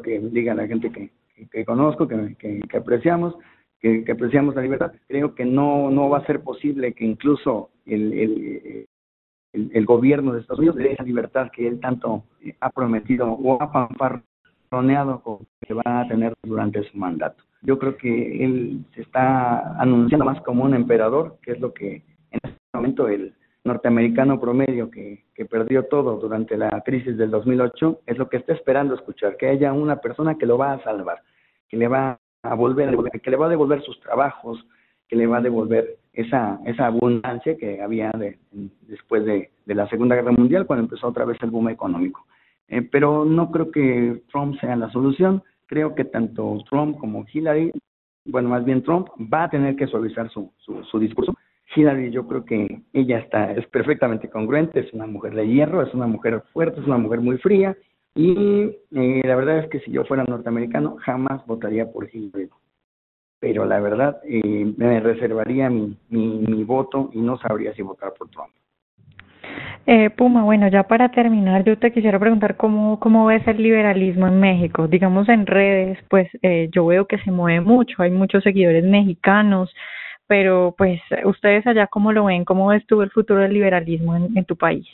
que 0.02 0.18
diga 0.18 0.54
la 0.54 0.66
gente 0.66 0.90
que, 0.90 1.10
que, 1.50 1.64
conozco, 1.64 2.08
que, 2.08 2.36
que, 2.36 2.76
apreciamos, 2.76 3.36
que, 3.80 4.04
apreciamos 4.10 4.54
la 4.54 4.62
libertad. 4.62 4.92
Creo 5.06 5.34
que 5.34 5.44
no, 5.44 5.90
no 5.90 6.08
va 6.08 6.18
a 6.18 6.26
ser 6.26 6.42
posible 6.42 6.92
que 6.94 7.04
incluso 7.04 7.70
el, 7.86 8.12
el, 8.12 8.86
el, 9.52 9.86
gobierno 9.86 10.32
de 10.32 10.40
Estados 10.40 10.60
Unidos 10.60 10.76
le 10.76 10.84
dé 10.84 10.92
esa 10.92 11.02
libertad 11.02 11.50
que 11.52 11.68
él 11.68 11.80
tanto 11.80 12.24
ha 12.60 12.70
prometido 12.70 13.30
o 13.30 13.62
ha 13.62 13.88
que 14.70 15.74
va 15.74 16.00
a 16.00 16.08
tener 16.08 16.32
durante 16.42 16.82
su 16.84 16.96
mandato. 16.96 17.42
Yo 17.62 17.78
creo 17.78 17.96
que 17.96 18.44
él 18.44 18.84
se 18.94 19.02
está 19.02 19.80
anunciando 19.80 20.24
más 20.24 20.40
como 20.42 20.64
un 20.64 20.74
emperador, 20.74 21.38
que 21.42 21.52
es 21.52 21.60
lo 21.60 21.74
que 21.74 21.96
en 22.30 22.40
este 22.42 22.58
momento 22.72 23.08
el 23.08 23.34
norteamericano 23.64 24.40
promedio 24.40 24.90
que, 24.90 25.24
perdió 25.50 25.86
todo 25.86 26.16
durante 26.16 26.56
la 26.58 26.82
crisis 26.84 27.16
del 27.16 27.30
2008 27.30 28.02
es 28.06 28.18
lo 28.18 28.28
que 28.28 28.36
está 28.36 28.52
esperando 28.52 28.94
escuchar, 28.94 29.38
que 29.38 29.48
haya 29.48 29.72
una 29.72 29.96
persona 29.96 30.36
que 30.36 30.44
lo 30.44 30.58
va 30.58 30.74
a 30.74 30.84
salvar, 30.84 31.22
que 31.66 31.78
le 31.78 31.88
va 31.88 32.18
a 32.42 32.54
volver, 32.54 32.94
que 33.22 33.30
le 33.30 33.36
va 33.38 33.46
a 33.46 33.48
devolver 33.48 33.82
sus 33.82 33.98
trabajos, 34.00 34.64
que 35.08 35.16
le 35.16 35.26
va 35.26 35.38
a 35.38 35.40
devolver 35.40 35.96
esa, 36.12 36.60
esa 36.66 36.86
abundancia 36.86 37.56
que 37.56 37.80
había 37.80 38.10
de, 38.10 38.38
después 38.82 39.24
de, 39.24 39.50
de 39.64 39.74
la 39.74 39.88
Segunda 39.88 40.14
Guerra 40.14 40.32
Mundial, 40.32 40.66
cuando 40.66 40.84
empezó 40.84 41.08
otra 41.08 41.24
vez 41.24 41.38
el 41.40 41.50
boom 41.50 41.70
económico. 41.70 42.26
Eh, 42.70 42.82
pero 42.82 43.24
no 43.24 43.50
creo 43.50 43.70
que 43.70 44.22
Trump 44.30 44.58
sea 44.60 44.76
la 44.76 44.90
solución. 44.90 45.42
Creo 45.66 45.94
que 45.94 46.04
tanto 46.04 46.58
Trump 46.70 46.98
como 46.98 47.26
Hillary, 47.32 47.72
bueno, 48.24 48.48
más 48.48 48.64
bien 48.64 48.82
Trump, 48.82 49.08
va 49.32 49.44
a 49.44 49.50
tener 49.50 49.76
que 49.76 49.86
suavizar 49.86 50.30
su, 50.30 50.52
su, 50.58 50.82
su 50.84 50.98
discurso. 50.98 51.34
Hillary, 51.74 52.10
yo 52.10 52.26
creo 52.26 52.44
que 52.44 52.82
ella 52.92 53.18
está, 53.18 53.52
es 53.52 53.66
perfectamente 53.68 54.28
congruente, 54.28 54.80
es 54.80 54.92
una 54.92 55.06
mujer 55.06 55.34
de 55.34 55.46
hierro, 55.46 55.82
es 55.82 55.94
una 55.94 56.06
mujer 56.06 56.42
fuerte, 56.52 56.80
es 56.80 56.86
una 56.86 56.98
mujer 56.98 57.20
muy 57.20 57.38
fría. 57.38 57.76
Y 58.14 58.76
eh, 58.92 59.22
la 59.24 59.36
verdad 59.36 59.58
es 59.58 59.68
que 59.68 59.80
si 59.80 59.92
yo 59.92 60.04
fuera 60.04 60.24
norteamericano, 60.24 60.96
jamás 61.00 61.44
votaría 61.46 61.90
por 61.90 62.08
Hillary. 62.12 62.48
Pero 63.40 63.64
la 63.64 63.80
verdad, 63.80 64.20
eh, 64.24 64.74
me 64.76 65.00
reservaría 65.00 65.70
mi, 65.70 65.96
mi, 66.08 66.38
mi 66.38 66.64
voto 66.64 67.10
y 67.12 67.20
no 67.20 67.38
sabría 67.38 67.72
si 67.74 67.82
votar 67.82 68.12
por 68.14 68.28
Trump. 68.30 68.50
Eh, 69.86 70.10
Puma, 70.10 70.44
bueno, 70.44 70.68
ya 70.68 70.84
para 70.84 71.10
terminar, 71.10 71.64
yo 71.64 71.78
te 71.78 71.92
quisiera 71.92 72.18
preguntar 72.18 72.56
cómo, 72.56 73.00
cómo 73.00 73.26
ves 73.26 73.46
el 73.48 73.62
liberalismo 73.62 74.28
en 74.28 74.38
México. 74.38 74.86
Digamos 74.86 75.28
en 75.28 75.46
redes, 75.46 75.98
pues 76.08 76.28
eh, 76.42 76.68
yo 76.72 76.86
veo 76.86 77.06
que 77.06 77.18
se 77.18 77.30
mueve 77.30 77.60
mucho, 77.60 78.02
hay 78.02 78.10
muchos 78.10 78.44
seguidores 78.44 78.84
mexicanos, 78.84 79.74
pero 80.26 80.74
pues 80.76 81.00
ustedes 81.24 81.66
allá 81.66 81.86
cómo 81.86 82.12
lo 82.12 82.26
ven, 82.26 82.44
cómo 82.44 82.68
ves 82.68 82.86
tú 82.86 83.02
el 83.02 83.10
futuro 83.10 83.40
del 83.40 83.54
liberalismo 83.54 84.14
en, 84.16 84.44
tu 84.44 84.56
país. 84.56 84.86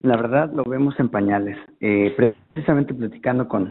La 0.00 0.16
verdad 0.16 0.50
lo 0.52 0.64
vemos 0.64 0.98
en 0.98 1.08
pañales, 1.08 1.56
eh, 1.80 2.12
precisamente 2.16 2.92
platicando 2.94 3.46
con, 3.46 3.70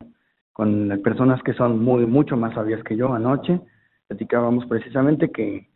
con 0.54 1.02
personas 1.04 1.42
que 1.44 1.54
son 1.54 1.84
muy 1.84 2.06
mucho 2.06 2.38
más 2.38 2.54
sabias 2.54 2.84
que 2.84 2.96
yo 2.96 3.14
anoche, 3.14 3.60
platicábamos 4.08 4.66
precisamente 4.68 5.30
que 5.30 5.68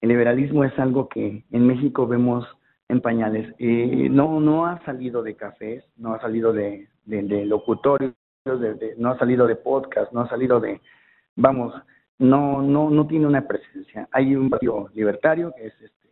el 0.00 0.08
liberalismo 0.08 0.62
es 0.62 0.78
algo 0.78 1.08
que 1.08 1.44
en 1.50 1.66
México 1.66 2.06
vemos 2.06 2.46
en 2.88 3.00
pañales. 3.00 3.54
Eh, 3.58 4.08
no, 4.10 4.40
no 4.40 4.66
ha 4.66 4.82
salido 4.84 5.22
de 5.22 5.36
cafés, 5.36 5.84
no 5.96 6.14
ha 6.14 6.20
salido 6.20 6.52
de, 6.52 6.88
de, 7.04 7.44
locutorios, 7.44 8.14
de, 8.44 8.94
no 8.98 9.10
ha 9.10 9.18
salido 9.18 9.46
de 9.46 9.56
podcast, 9.56 10.12
no 10.12 10.22
ha 10.22 10.28
salido 10.28 10.58
de, 10.60 10.80
vamos, 11.36 11.74
no, 12.18 12.62
no, 12.62 12.90
no 12.90 13.06
tiene 13.06 13.26
una 13.26 13.46
presencia. 13.46 14.08
Hay 14.12 14.34
un 14.34 14.50
partido 14.50 14.88
libertario, 14.94 15.52
que 15.56 15.66
es 15.66 15.74
este 15.80 16.08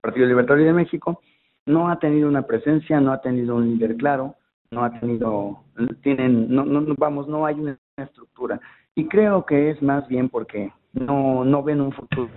Partido 0.00 0.26
Libertario 0.26 0.64
de 0.64 0.72
México, 0.72 1.20
no 1.66 1.90
ha 1.90 1.98
tenido 1.98 2.28
una 2.28 2.42
presencia, 2.42 3.00
no 3.00 3.12
ha 3.12 3.20
tenido 3.20 3.56
un 3.56 3.68
líder 3.68 3.96
claro, 3.96 4.36
no 4.70 4.84
ha 4.84 4.98
tenido, 4.98 5.62
tienen, 6.02 6.54
no, 6.54 6.64
no, 6.64 6.94
vamos, 6.96 7.28
no 7.28 7.44
hay 7.44 7.56
una 7.56 7.78
estructura. 7.96 8.60
Y 8.94 9.06
creo 9.08 9.44
que 9.44 9.70
es 9.70 9.82
más 9.82 10.08
bien 10.08 10.28
porque 10.28 10.72
no, 10.92 11.44
no 11.44 11.62
ven 11.62 11.80
un 11.80 11.92
futuro 11.92 12.30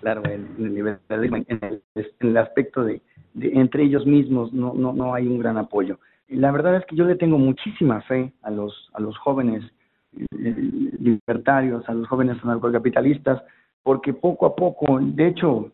claro 0.00 0.22
en 0.24 0.54
el 0.58 0.78
en 0.78 1.58
el, 1.62 1.82
en 1.94 2.28
el 2.28 2.36
aspecto 2.36 2.82
de 2.82 3.02
entre 3.40 3.84
ellos 3.84 4.06
mismos 4.06 4.52
no, 4.52 4.74
no, 4.74 4.92
no 4.92 5.14
hay 5.14 5.26
un 5.26 5.38
gran 5.38 5.56
apoyo. 5.56 5.98
La 6.28 6.50
verdad 6.50 6.76
es 6.76 6.86
que 6.86 6.96
yo 6.96 7.04
le 7.04 7.16
tengo 7.16 7.38
muchísima 7.38 8.00
fe 8.02 8.32
a 8.42 8.50
los, 8.50 8.90
a 8.94 9.00
los 9.00 9.16
jóvenes 9.18 9.62
libertarios, 10.30 11.88
a 11.88 11.94
los 11.94 12.08
jóvenes 12.08 12.38
anarcocapitalistas, 12.42 13.42
porque 13.82 14.12
poco 14.12 14.46
a 14.46 14.54
poco, 14.54 14.98
de 15.00 15.28
hecho, 15.28 15.72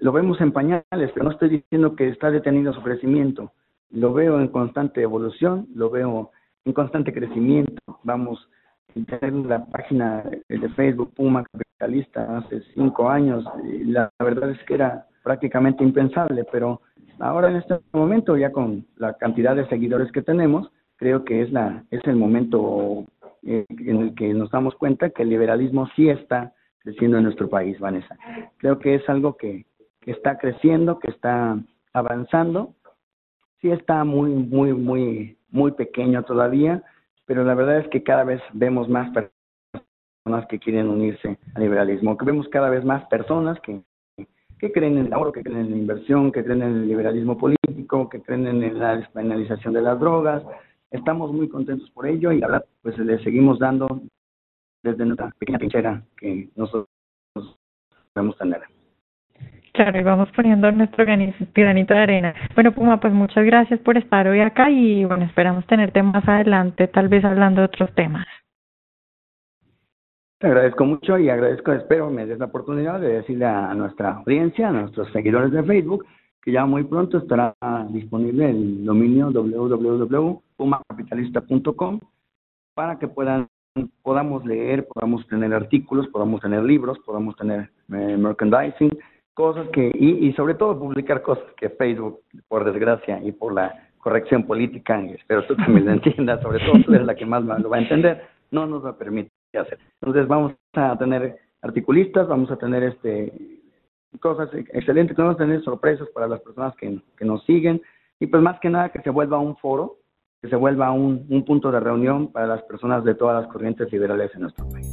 lo 0.00 0.12
vemos 0.12 0.40
en 0.40 0.52
pañales, 0.52 0.82
pero 1.12 1.24
no 1.24 1.30
estoy 1.30 1.50
diciendo 1.50 1.94
que 1.94 2.08
está 2.08 2.30
detenido 2.30 2.72
su 2.72 2.82
crecimiento, 2.82 3.52
lo 3.90 4.12
veo 4.12 4.40
en 4.40 4.48
constante 4.48 5.02
evolución, 5.02 5.68
lo 5.74 5.90
veo 5.90 6.30
en 6.64 6.72
constante 6.72 7.12
crecimiento. 7.12 7.82
Vamos 8.04 8.48
tener 8.94 9.32
la 9.32 9.64
página 9.66 10.24
de 10.48 10.68
Facebook 10.70 11.12
Puma 11.14 11.44
Capitalista 11.44 12.38
hace 12.38 12.62
cinco 12.74 13.08
años, 13.08 13.44
la 13.84 14.10
verdad 14.18 14.50
es 14.50 14.62
que 14.64 14.74
era 14.74 15.06
prácticamente 15.22 15.84
impensable, 15.84 16.44
pero 16.50 16.80
ahora 17.20 17.50
en 17.50 17.56
este 17.56 17.78
momento, 17.92 18.36
ya 18.36 18.50
con 18.50 18.86
la 18.96 19.14
cantidad 19.14 19.54
de 19.54 19.68
seguidores 19.68 20.10
que 20.12 20.22
tenemos, 20.22 20.70
creo 20.96 21.24
que 21.24 21.42
es, 21.42 21.52
la, 21.52 21.84
es 21.90 22.00
el 22.04 22.16
momento 22.16 23.04
eh, 23.42 23.64
en 23.68 23.96
el 23.96 24.14
que 24.14 24.34
nos 24.34 24.50
damos 24.50 24.74
cuenta 24.74 25.10
que 25.10 25.22
el 25.22 25.30
liberalismo 25.30 25.88
sí 25.96 26.08
está 26.08 26.52
creciendo 26.78 27.18
en 27.18 27.24
nuestro 27.24 27.48
país, 27.48 27.78
Vanessa. 27.78 28.16
Creo 28.58 28.78
que 28.78 28.96
es 28.96 29.08
algo 29.08 29.36
que, 29.36 29.66
que 30.00 30.10
está 30.10 30.38
creciendo, 30.38 30.98
que 30.98 31.10
está 31.10 31.58
avanzando. 31.92 32.74
Sí 33.60 33.70
está 33.70 34.04
muy, 34.04 34.30
muy, 34.30 34.72
muy, 34.72 35.38
muy 35.50 35.72
pequeño 35.72 36.22
todavía, 36.22 36.82
pero 37.26 37.44
la 37.44 37.54
verdad 37.54 37.78
es 37.78 37.88
que 37.88 38.02
cada 38.02 38.24
vez 38.24 38.40
vemos 38.54 38.88
más 38.88 39.10
personas 39.10 40.46
que 40.48 40.58
quieren 40.58 40.88
unirse 40.88 41.38
al 41.54 41.62
liberalismo, 41.62 42.16
que 42.16 42.24
vemos 42.24 42.48
cada 42.48 42.70
vez 42.70 42.84
más 42.84 43.04
personas 43.06 43.60
que, 43.60 43.82
que 44.60 44.70
creen 44.70 44.98
en 44.98 45.06
el 45.06 45.12
ahorro, 45.12 45.32
que 45.32 45.42
creen 45.42 45.60
en 45.60 45.70
la 45.70 45.76
inversión, 45.76 46.30
que 46.30 46.44
creen 46.44 46.62
en 46.62 46.76
el 46.76 46.88
liberalismo 46.88 47.38
político, 47.38 48.08
que 48.10 48.20
creen 48.20 48.46
en 48.46 48.78
la 48.78 48.96
despenalización 48.96 49.72
de 49.72 49.80
las 49.80 49.98
drogas. 49.98 50.42
Estamos 50.90 51.32
muy 51.32 51.48
contentos 51.48 51.90
por 51.90 52.06
ello 52.06 52.30
y 52.30 52.40
verdad, 52.40 52.64
pues 52.82 52.98
le 52.98 53.18
seguimos 53.24 53.58
dando 53.58 54.02
desde 54.82 55.04
nuestra 55.06 55.30
pequeña 55.38 55.58
trinchera 55.58 56.02
que 56.18 56.50
nosotros 56.56 56.88
podemos 58.12 58.36
tener. 58.36 58.60
Claro, 59.72 59.98
y 59.98 60.02
vamos 60.02 60.28
poniendo 60.32 60.70
nuestro 60.72 61.06
granito 61.06 61.94
de 61.94 62.00
arena. 62.00 62.34
Bueno, 62.54 62.72
Puma, 62.72 63.00
pues 63.00 63.14
muchas 63.14 63.44
gracias 63.46 63.80
por 63.80 63.96
estar 63.96 64.26
hoy 64.26 64.40
acá 64.40 64.68
y 64.68 65.04
bueno, 65.04 65.24
esperamos 65.24 65.64
tenerte 65.66 66.02
más 66.02 66.28
adelante, 66.28 66.88
tal 66.88 67.08
vez 67.08 67.24
hablando 67.24 67.60
de 67.62 67.66
otros 67.66 67.94
temas. 67.94 68.26
Te 70.40 70.46
agradezco 70.46 70.86
mucho 70.86 71.18
y 71.18 71.28
agradezco, 71.28 71.72
espero 71.72 72.08
me 72.08 72.24
des 72.24 72.38
la 72.38 72.46
oportunidad 72.46 72.98
de 72.98 73.12
decirle 73.12 73.44
a 73.44 73.74
nuestra 73.74 74.12
audiencia, 74.12 74.70
a 74.70 74.72
nuestros 74.72 75.12
seguidores 75.12 75.52
de 75.52 75.62
Facebook, 75.62 76.06
que 76.42 76.50
ya 76.50 76.64
muy 76.64 76.84
pronto 76.84 77.18
estará 77.18 77.54
disponible 77.90 78.48
el 78.48 78.86
dominio 78.86 79.30
www.pumacapitalista.com 79.30 82.00
para 82.74 82.98
que 82.98 83.06
puedan 83.06 83.48
podamos 84.02 84.46
leer, 84.46 84.88
podamos 84.88 85.26
tener 85.26 85.52
artículos, 85.52 86.08
podamos 86.08 86.40
tener 86.40 86.62
libros, 86.62 86.98
podamos 87.00 87.36
tener 87.36 87.68
eh, 87.92 88.16
merchandising, 88.16 88.98
cosas 89.34 89.68
que, 89.74 89.92
y, 89.92 90.26
y 90.26 90.32
sobre 90.32 90.54
todo 90.54 90.78
publicar 90.78 91.20
cosas 91.20 91.44
que 91.58 91.68
Facebook, 91.68 92.20
por 92.48 92.64
desgracia 92.64 93.22
y 93.22 93.32
por 93.32 93.52
la 93.52 93.90
corrección 93.98 94.44
política, 94.44 95.02
y 95.02 95.10
espero 95.10 95.46
tú 95.46 95.54
también 95.54 95.84
lo 95.84 95.92
entiendas, 96.00 96.40
sobre 96.40 96.60
todo 96.60 96.82
tú 96.82 96.94
eres 96.94 97.06
la 97.06 97.14
que 97.14 97.26
más 97.26 97.44
lo 97.44 97.68
va 97.68 97.76
a 97.76 97.80
entender, 97.80 98.26
no 98.50 98.66
nos 98.66 98.82
va 98.82 98.88
a 98.90 98.96
permitir 98.96 99.30
Entonces 99.52 100.28
vamos 100.28 100.54
a 100.74 100.96
tener 100.96 101.38
articulistas, 101.62 102.28
vamos 102.28 102.50
a 102.50 102.56
tener 102.56 102.82
este 102.84 103.60
cosas 104.18 104.48
excelentes, 104.52 105.16
vamos 105.16 105.36
a 105.36 105.38
tener 105.38 105.62
sorpresas 105.62 106.08
para 106.10 106.26
las 106.26 106.40
personas 106.40 106.74
que, 106.76 107.00
nos 107.24 107.44
siguen 107.44 107.80
y 108.18 108.26
pues 108.26 108.42
más 108.42 108.58
que 108.60 108.68
nada 108.68 108.88
que 108.88 109.00
se 109.02 109.10
vuelva 109.10 109.38
un 109.38 109.56
foro 109.56 109.98
que 110.42 110.48
se 110.48 110.56
vuelva 110.56 110.90
un, 110.90 111.26
un 111.28 111.44
punto 111.44 111.70
de 111.70 111.80
reunión 111.80 112.32
para 112.32 112.46
las 112.46 112.62
personas 112.62 113.04
de 113.04 113.14
todas 113.14 113.42
las 113.42 113.52
corrientes 113.52 113.92
liberales 113.92 114.30
en 114.34 114.40
nuestro 114.40 114.66
país. 114.70 114.90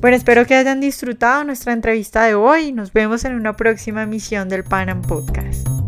Bueno, 0.00 0.16
espero 0.16 0.44
que 0.46 0.56
hayan 0.56 0.80
disfrutado 0.80 1.44
nuestra 1.44 1.72
entrevista 1.72 2.24
de 2.24 2.34
hoy. 2.34 2.72
Nos 2.72 2.92
vemos 2.92 3.24
en 3.24 3.36
una 3.36 3.52
próxima 3.54 4.02
emisión 4.02 4.48
del 4.48 4.64
Panam 4.64 5.00
Podcast. 5.00 5.81